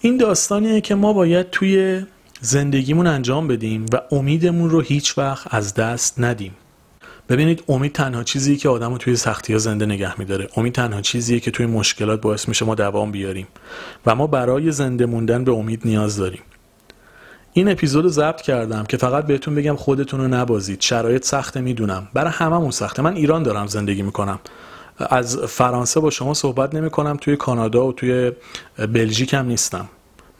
این 0.00 0.16
داستانیه 0.16 0.80
که 0.80 0.94
ما 0.94 1.12
باید 1.12 1.50
توی 1.50 2.02
زندگیمون 2.40 3.06
انجام 3.06 3.48
بدیم 3.48 3.86
و 3.92 4.00
امیدمون 4.12 4.70
رو 4.70 4.80
هیچ 4.80 5.18
وقت 5.18 5.54
از 5.54 5.74
دست 5.74 6.20
ندیم. 6.20 6.54
ببینید 7.28 7.64
امید 7.68 7.92
تنها 7.92 8.22
چیزیه 8.24 8.56
که 8.56 8.68
آدم 8.68 8.92
رو 8.92 8.98
توی 8.98 9.16
سختی 9.16 9.52
ها 9.52 9.58
زنده 9.58 9.86
نگه 9.86 10.18
میداره. 10.18 10.48
امید 10.56 10.72
تنها 10.72 11.00
چیزیه 11.00 11.40
که 11.40 11.50
توی 11.50 11.66
مشکلات 11.66 12.20
باعث 12.20 12.48
میشه 12.48 12.64
ما 12.64 12.74
دوام 12.74 13.12
بیاریم 13.12 13.46
و 14.06 14.14
ما 14.14 14.26
برای 14.26 14.72
زنده 14.72 15.06
موندن 15.06 15.44
به 15.44 15.52
امید 15.52 15.82
نیاز 15.84 16.16
داریم. 16.16 16.42
این 17.52 17.68
اپیزود 17.68 18.04
رو 18.04 18.10
ضبط 18.10 18.40
کردم 18.42 18.84
که 18.84 18.96
فقط 18.96 19.26
بهتون 19.26 19.54
بگم 19.54 19.76
خودتون 19.76 20.20
رو 20.20 20.28
نبازید. 20.28 20.80
شرایط 20.80 21.24
سخته 21.24 21.60
می‌دونم. 21.60 22.08
برای 22.14 22.32
هممون 22.34 22.70
سخته. 22.70 23.02
من 23.02 23.16
ایران 23.16 23.42
دارم 23.42 23.66
زندگی 23.66 24.02
می‌کنم. 24.02 24.38
از 24.98 25.38
فرانسه 25.38 26.00
با 26.00 26.10
شما 26.10 26.34
صحبت 26.34 26.74
نمی 26.74 26.90
کنم 26.90 27.16
توی 27.20 27.36
کانادا 27.36 27.86
و 27.86 27.92
توی 27.92 28.32
بلژیک 28.92 29.34
هم 29.34 29.46
نیستم. 29.46 29.88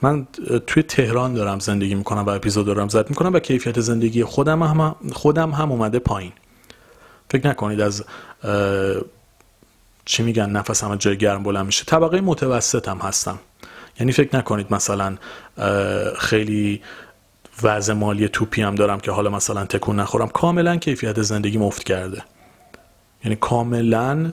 من 0.02 0.26
توی 0.66 0.82
تهران 0.82 1.34
دارم 1.34 1.58
زندگی 1.58 1.94
می‌کنم 1.94 2.24
و 2.24 2.30
اپیزود 2.30 2.66
دارم 2.66 2.88
زد 2.88 3.10
می‌کنم 3.10 3.32
و 3.32 3.38
کیفیت 3.38 3.80
زندگی 3.80 4.24
خودم 4.24 4.62
هم 4.62 4.96
خودم 5.12 5.50
هم 5.50 5.72
اومده 5.72 5.98
پایین. 5.98 6.32
فکر 7.30 7.48
نکنید 7.48 7.80
از 7.80 8.04
چی 10.04 10.22
میگن 10.22 10.50
نفس 10.50 10.84
هم 10.84 10.96
جای 10.96 11.16
گرم 11.16 11.42
بلند 11.42 11.66
میشه. 11.66 11.84
طبقه 11.84 12.20
متوسط 12.20 12.88
هم 12.88 12.98
هستم. 12.98 13.38
یعنی 14.00 14.12
فکر 14.12 14.36
نکنید 14.36 14.74
مثلا 14.74 15.16
خیلی 16.18 16.82
وضع 17.62 17.92
مالی 17.92 18.28
توپی 18.28 18.62
هم 18.62 18.74
دارم 18.74 19.00
که 19.00 19.10
حالا 19.10 19.30
مثلا 19.30 19.64
تکون 19.64 20.00
نخورم. 20.00 20.28
کاملا 20.28 20.76
کیفیت 20.76 21.22
زندگی 21.22 21.58
مفت 21.58 21.84
کرده. 21.84 22.22
یعنی 23.24 23.36
کاملا 23.36 24.32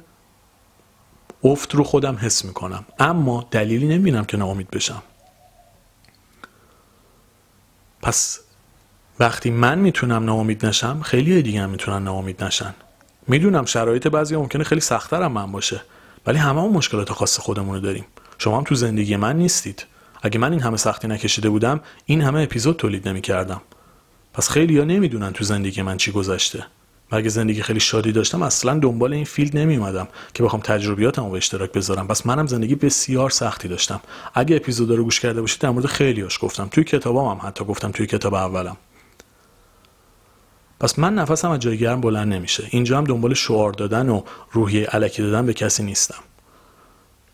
افت 1.43 1.75
رو 1.75 1.83
خودم 1.83 2.15
حس 2.21 2.45
می‌کنم. 2.45 2.85
اما 2.99 3.47
دلیلی 3.51 3.87
نمی‌بینم 3.87 4.25
که 4.25 4.37
ناامید 4.37 4.69
بشم. 4.69 5.03
پس 8.05 8.39
وقتی 9.19 9.49
من 9.49 9.79
می‌تونم 9.79 10.25
ناامید 10.25 10.65
نشم 10.65 11.01
خیلی 11.01 11.41
دیگه 11.41 11.61
هم 11.61 11.69
می‌تونن 11.69 12.03
ناامید 12.03 12.43
نشن. 12.43 12.73
می‌دونم 13.27 13.65
شرایط 13.65 14.07
بعضی 14.07 14.35
ممکنه 14.35 14.63
خیلی 14.63 14.81
سختتر 14.81 15.27
من 15.27 15.51
باشه 15.51 15.81
ولی 16.25 16.37
همه 16.37 16.61
هم 16.61 16.71
مشکلات 16.71 17.11
خاص 17.11 17.39
خودمون 17.39 17.75
رو 17.75 17.81
داریم. 17.81 18.05
شما 18.37 18.57
هم 18.57 18.63
تو 18.63 18.75
زندگی 18.75 19.15
من 19.15 19.37
نیستید. 19.37 19.85
اگه 20.21 20.39
من 20.39 20.51
این 20.51 20.61
همه 20.61 20.77
سختی 20.77 21.07
نکشیده 21.07 21.49
بودم 21.49 21.79
این 22.05 22.21
همه 22.21 22.41
اپیزود 22.41 22.77
تولید 22.77 23.07
نمی 23.07 23.21
کردم 23.21 23.61
پس 24.33 24.49
خیلی 24.49 24.77
ها 24.77 24.83
نمی‌دونن 24.83 25.33
تو 25.33 25.43
زندگی 25.43 25.81
من 25.81 25.97
چی 25.97 26.11
گذشته. 26.11 26.65
و 27.11 27.15
اگه 27.15 27.29
زندگی 27.29 27.61
خیلی 27.61 27.79
شادی 27.79 28.11
داشتم 28.11 28.41
اصلا 28.41 28.79
دنبال 28.79 29.13
این 29.13 29.25
فیلد 29.25 29.57
نمی 29.57 29.77
اومدم 29.77 30.07
که 30.33 30.43
بخوام 30.43 30.61
تجربیاتمو 30.61 31.29
به 31.29 31.37
اشتراک 31.37 31.71
بذارم. 31.71 32.07
پس 32.07 32.25
منم 32.25 32.47
زندگی 32.47 32.75
بسیار 32.75 33.29
سختی 33.29 33.67
داشتم. 33.67 34.01
اگه 34.33 34.55
اپیزود 34.55 34.91
رو 34.91 35.03
گوش 35.03 35.19
کرده 35.19 35.41
باشید 35.41 35.61
در 35.61 35.69
مورد 35.69 35.85
خیلیاش 35.85 36.39
گفتم. 36.41 36.67
توی 36.67 36.83
کتابام 36.83 37.37
هم 37.37 37.47
حتی 37.47 37.65
گفتم 37.65 37.91
توی 37.91 38.07
کتاب 38.07 38.33
اولم. 38.33 38.77
پس 40.79 40.99
من 40.99 41.15
نفسم 41.15 41.51
از 41.51 41.59
جای 41.59 41.77
گرم 41.77 42.01
بلند 42.01 42.33
نمیشه. 42.33 42.67
اینجا 42.69 42.97
هم 42.97 43.03
دنبال 43.03 43.33
شعار 43.33 43.71
دادن 43.71 44.09
و 44.09 44.21
روحیه 44.51 44.85
علکی 44.85 45.21
دادن 45.21 45.45
به 45.45 45.53
کسی 45.53 45.83
نیستم. 45.83 46.19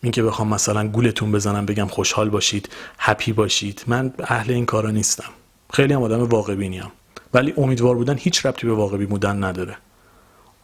این 0.03 0.11
که 0.11 0.23
بخوام 0.23 0.47
مثلا 0.47 0.87
گولتون 0.87 1.31
بزنم 1.31 1.65
بگم 1.65 1.87
خوشحال 1.87 2.29
باشید 2.29 2.69
هپی 2.99 3.33
باشید 3.33 3.83
من 3.87 4.13
اهل 4.19 4.51
این 4.51 4.65
کارا 4.65 4.91
نیستم. 4.91 5.29
خیلی 5.73 5.93
هم 5.93 6.03
آدم 6.03 6.23
واقع 6.23 6.55
بینیم 6.55 6.91
ولی 7.33 7.53
امیدوار 7.57 7.95
بودن 7.95 8.17
هیچ 8.17 8.45
ربطی 8.45 8.67
به 8.67 8.73
واقعی 8.73 9.05
بودن 9.05 9.43
نداره. 9.43 9.77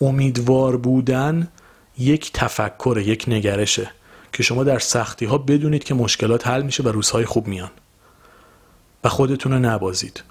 امیدوار 0.01 0.77
بودن 0.77 1.47
یک 1.97 2.31
تفکر 2.33 3.03
یک 3.05 3.25
نگرشه 3.27 3.91
که 4.33 4.43
شما 4.43 4.63
در 4.63 4.79
سختی 4.79 5.25
ها 5.25 5.37
بدونید 5.37 5.83
که 5.83 5.93
مشکلات 5.93 6.47
حل 6.47 6.61
میشه 6.61 6.83
و 6.83 6.87
روزهای 6.87 7.25
خوب 7.25 7.47
میان. 7.47 7.71
و 9.03 9.09
خودتون 9.09 9.51
رو 9.51 9.59
نبازید. 9.59 10.23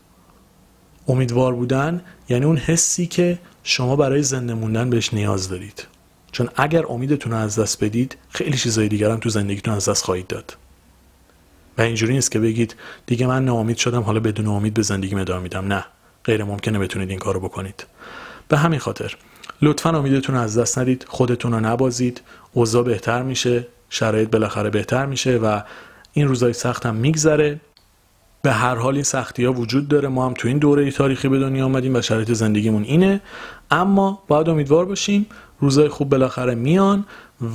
امیدوار 1.09 1.55
بودن 1.55 2.03
یعنی 2.29 2.45
اون 2.45 2.57
حسی 2.57 3.07
که 3.07 3.39
شما 3.63 3.97
برای 3.97 4.23
زنده 4.23 4.55
موندن 4.55 4.91
بهش 4.91 5.15
نیاز 5.15 5.49
دارید. 5.49 5.87
چون 6.33 6.49
اگر 6.57 6.87
امیدتون 6.87 7.33
رو 7.33 7.39
از 7.39 7.59
دست 7.59 7.85
بدید 7.85 8.17
خیلی 8.29 8.59
چیزای 8.59 8.89
دیگر 8.89 9.11
هم 9.11 9.17
تو 9.17 9.29
زندگیتون 9.29 9.75
از 9.75 9.89
دست 9.89 10.05
خواهید 10.05 10.27
داد. 10.27 10.57
و 11.79 11.83
اینجوری 11.83 12.15
نیست 12.15 12.31
که 12.31 12.39
بگید 12.39 12.77
دیگه 13.07 13.27
من 13.27 13.45
ناامید 13.45 13.77
شدم 13.77 14.03
حالا 14.03 14.21
بدون 14.21 14.47
امید 14.47 14.75
به 14.75 14.83
زندگی 14.83 15.15
ادامه 15.15 15.43
میدم. 15.43 15.73
نه. 15.73 15.85
غیر 16.27 16.45
ممکنه 16.45 16.79
بتونید 16.79 17.11
این 17.11 17.19
کارو 17.19 17.41
بکنید. 17.41 17.87
به 18.49 18.57
همین 18.57 18.79
خاطر 18.79 19.17
لطفا 19.63 19.91
امیدتون 19.91 20.35
رو 20.35 20.41
از 20.41 20.59
دست 20.59 20.79
ندید 20.79 21.05
خودتون 21.09 21.53
رو 21.53 21.61
نبازید 21.61 22.21
اوضاع 22.53 22.85
بهتر 22.85 23.23
میشه 23.23 23.67
شرایط 23.91 24.31
بالاخره 24.31 24.71
بهتر 24.71 25.07
میشه 25.07 25.37
و 25.37 25.61
این 26.13 26.29
روزای 26.29 26.53
سخت 26.53 26.87
هم 26.87 26.95
میگذره. 26.95 27.61
به 28.47 28.53
هر 28.53 28.75
حال 28.75 28.95
این 28.95 29.03
سختی 29.03 29.45
ها 29.45 29.53
وجود 29.53 29.89
داره. 29.89 30.09
ما 30.09 30.27
هم 30.27 30.35
تو 30.35 30.49
این 30.49 30.59
دوره 30.59 30.91
تاریخی 30.91 31.29
به 31.29 31.39
دنیا 31.39 31.65
آمدیم 31.65 31.95
و 31.95 32.01
شرایط 32.01 32.33
زندگیمون 32.33 32.83
اینه. 32.83 33.21
اما 33.71 34.23
باید 34.29 34.49
امیدوار 34.49 34.85
باشیم 34.85 35.27
روزای 35.61 35.89
خوب 35.89 36.09
بالاخره 36.09 36.55
میان 36.55 37.05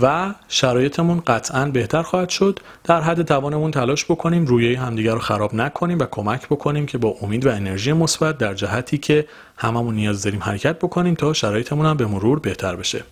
و 0.01 0.33
شرایطمون 0.47 1.19
قطعا 1.27 1.65
بهتر 1.65 2.01
خواهد 2.01 2.29
شد. 2.29 2.59
در 2.83 3.01
حد 3.01 3.21
توانمون 3.21 3.71
تلاش 3.71 4.05
بکنیم 4.05 4.45
رویه 4.45 4.79
همدیگر 4.79 5.13
رو 5.13 5.19
خراب 5.19 5.55
نکنیم 5.55 5.99
و 5.99 6.05
کمک 6.11 6.47
بکنیم 6.47 6.85
که 6.85 6.97
با 6.97 7.15
امید 7.21 7.45
و 7.45 7.49
انرژی 7.49 7.93
مثبت 7.93 8.37
در 8.37 8.53
جهتی 8.53 8.97
که 8.97 9.27
هممون 9.57 9.95
نیاز 9.95 10.23
داریم 10.23 10.43
حرکت 10.43 10.75
بکنیم 10.79 11.15
تا 11.15 11.33
شرایطمون 11.33 11.85
هم 11.85 11.97
به 11.97 12.05
مرور 12.05 12.39
بهتر 12.39 12.75
بشه. 12.75 13.03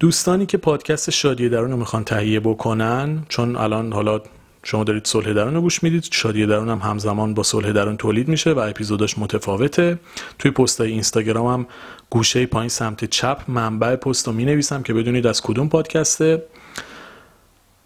دوستانی 0.00 0.46
که 0.46 0.58
پادکست 0.58 1.10
شادی 1.10 1.48
درون 1.48 1.70
رو 1.70 1.76
می‌خوان 1.76 2.04
تهیه 2.04 2.40
بکنن 2.40 3.22
چون 3.28 3.56
الان 3.56 3.92
حالا 3.92 4.20
شما 4.62 4.84
دارید 4.84 5.06
صلح 5.06 5.32
درون 5.32 5.54
رو 5.54 5.60
گوش 5.60 5.82
می‌دید. 5.82 6.08
شادی 6.10 6.46
درون 6.46 6.68
هم 6.68 6.78
همزمان 6.78 7.34
با 7.34 7.42
صلح 7.42 7.72
درون 7.72 7.96
تولید 7.96 8.28
میشه 8.28 8.52
و 8.52 8.58
اپیزوداش 8.58 9.18
متفاوته. 9.18 9.98
توی 10.38 10.50
پستای 10.50 10.90
اینستاگرام 10.90 11.46
هم 11.46 11.66
گوشه 12.10 12.46
پایین 12.46 12.68
سمت 12.68 13.04
چپ 13.04 13.38
منبع 13.48 13.96
پست 13.96 14.26
رو 14.26 14.32
می 14.32 14.44
نویسم 14.44 14.82
که 14.82 14.94
بدونید 14.94 15.26
از 15.26 15.42
کدوم 15.42 15.68
پادکسته 15.68 16.42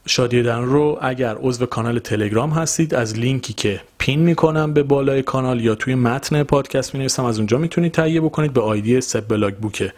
شادی 0.09 0.43
درون 0.43 0.69
رو 0.69 0.99
اگر 1.03 1.37
عضو 1.41 1.67
کانال 1.67 1.99
تلگرام 1.99 2.51
هستید 2.51 2.95
از 2.95 3.19
لینکی 3.19 3.53
که 3.53 3.81
pin 3.99 4.21
می‌کنم 4.21 4.73
به 4.73 4.83
بالای 4.83 5.23
کانال 5.23 5.61
یا 5.61 5.75
توی 5.75 5.95
متن 5.95 6.43
پادکست 6.43 6.95
می 6.95 7.01
نویسم 7.01 7.25
از 7.25 7.39
اونجا 7.39 7.59
می‌تونید 7.59 7.93
تهیه 7.93 8.21
بکنید. 8.21 8.53
به 8.53 8.61
ID 8.61 9.01
سب 9.01 9.29
بلاگ 9.29 9.55
بوکه 9.55 9.93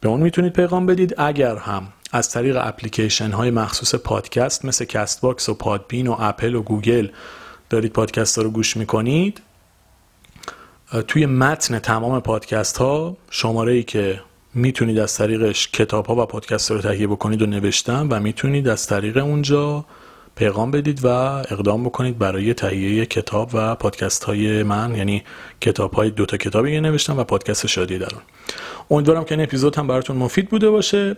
به 0.00 0.08
اون 0.08 0.20
می‌تونید 0.20 0.52
پیغام 0.52 0.86
بدید. 0.86 1.14
اگر 1.18 1.56
هم 1.56 1.88
از 2.16 2.30
طریق 2.30 2.58
اپلیکیشن 2.60 3.30
های 3.30 3.50
مخصوص 3.50 3.94
پادکست 3.94 4.64
مثل 4.64 4.84
Castbox 4.84 5.48
و 5.48 5.54
Podbean 5.54 6.06
و 6.06 6.16
اپل 6.18 6.54
و 6.54 6.62
گوگل. 6.62 7.08
دارید 7.70 7.92
پادکست 7.92 8.36
ها 8.36 8.42
رو 8.44 8.50
گوش 8.50 8.76
می‌کنید. 8.76 9.42
توی 11.08 11.26
متن 11.26 11.78
تمام 11.78 12.20
پادکست 12.20 12.76
ها 12.76 13.16
شماره 13.30 13.72
ای 13.72 13.82
که 13.82 14.20
می‌تونید 14.54 14.98
از 14.98 15.16
طریقش 15.16 15.68
کتاب 15.68 16.06
ها 16.06 16.22
و 16.22 16.26
پادکست 16.26 16.70
رو 16.70 16.80
تهیه 16.80 17.06
بکنید 17.06 17.42
و 17.42 17.46
نوشتم 17.46 18.08
و 18.10 18.20
می‌تونید 18.20 18.68
از 18.68 18.86
طریق 18.86 19.16
اونجا 19.16 19.84
پیغام 20.36 20.70
بدید 20.70 21.04
و 21.04 21.08
اقدام 21.08 21.84
بکنید 21.84 22.18
برای 22.18 22.54
تهیه 22.54 23.06
کتاب 23.06 23.50
و 23.52 23.74
پادکست 23.74 24.24
های 24.24 24.62
من 24.62 24.94
یعنی 24.94 25.22
کتاب 25.60 25.92
های 25.92 26.10
دوتا 26.10 26.36
کتابی 26.36 26.80
نوشتم 26.80 27.18
و 27.18 27.24
پادکست 27.24 27.66
شادی 27.66 27.98
درون. 27.98 28.22
امیدوارم 28.90 29.24
که 29.24 29.34
این 29.34 29.44
اپیزود 29.44 29.76
هم 29.76 29.86
براتون 29.86 30.16
مفید 30.16 30.48
بوده 30.48 30.70
باشه. 30.70 31.16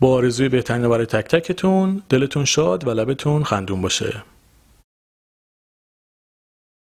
با 0.00 0.12
آرزوی 0.12 0.48
بهترین 0.48 0.88
برای 0.88 1.06
تک 1.06 1.24
تکتون 1.28 2.02
دلتون 2.08 2.44
شاد 2.44 2.86
و 2.88 2.90
لبتون 2.90 3.44
خندون 3.44 3.82
باشه. 3.82 4.22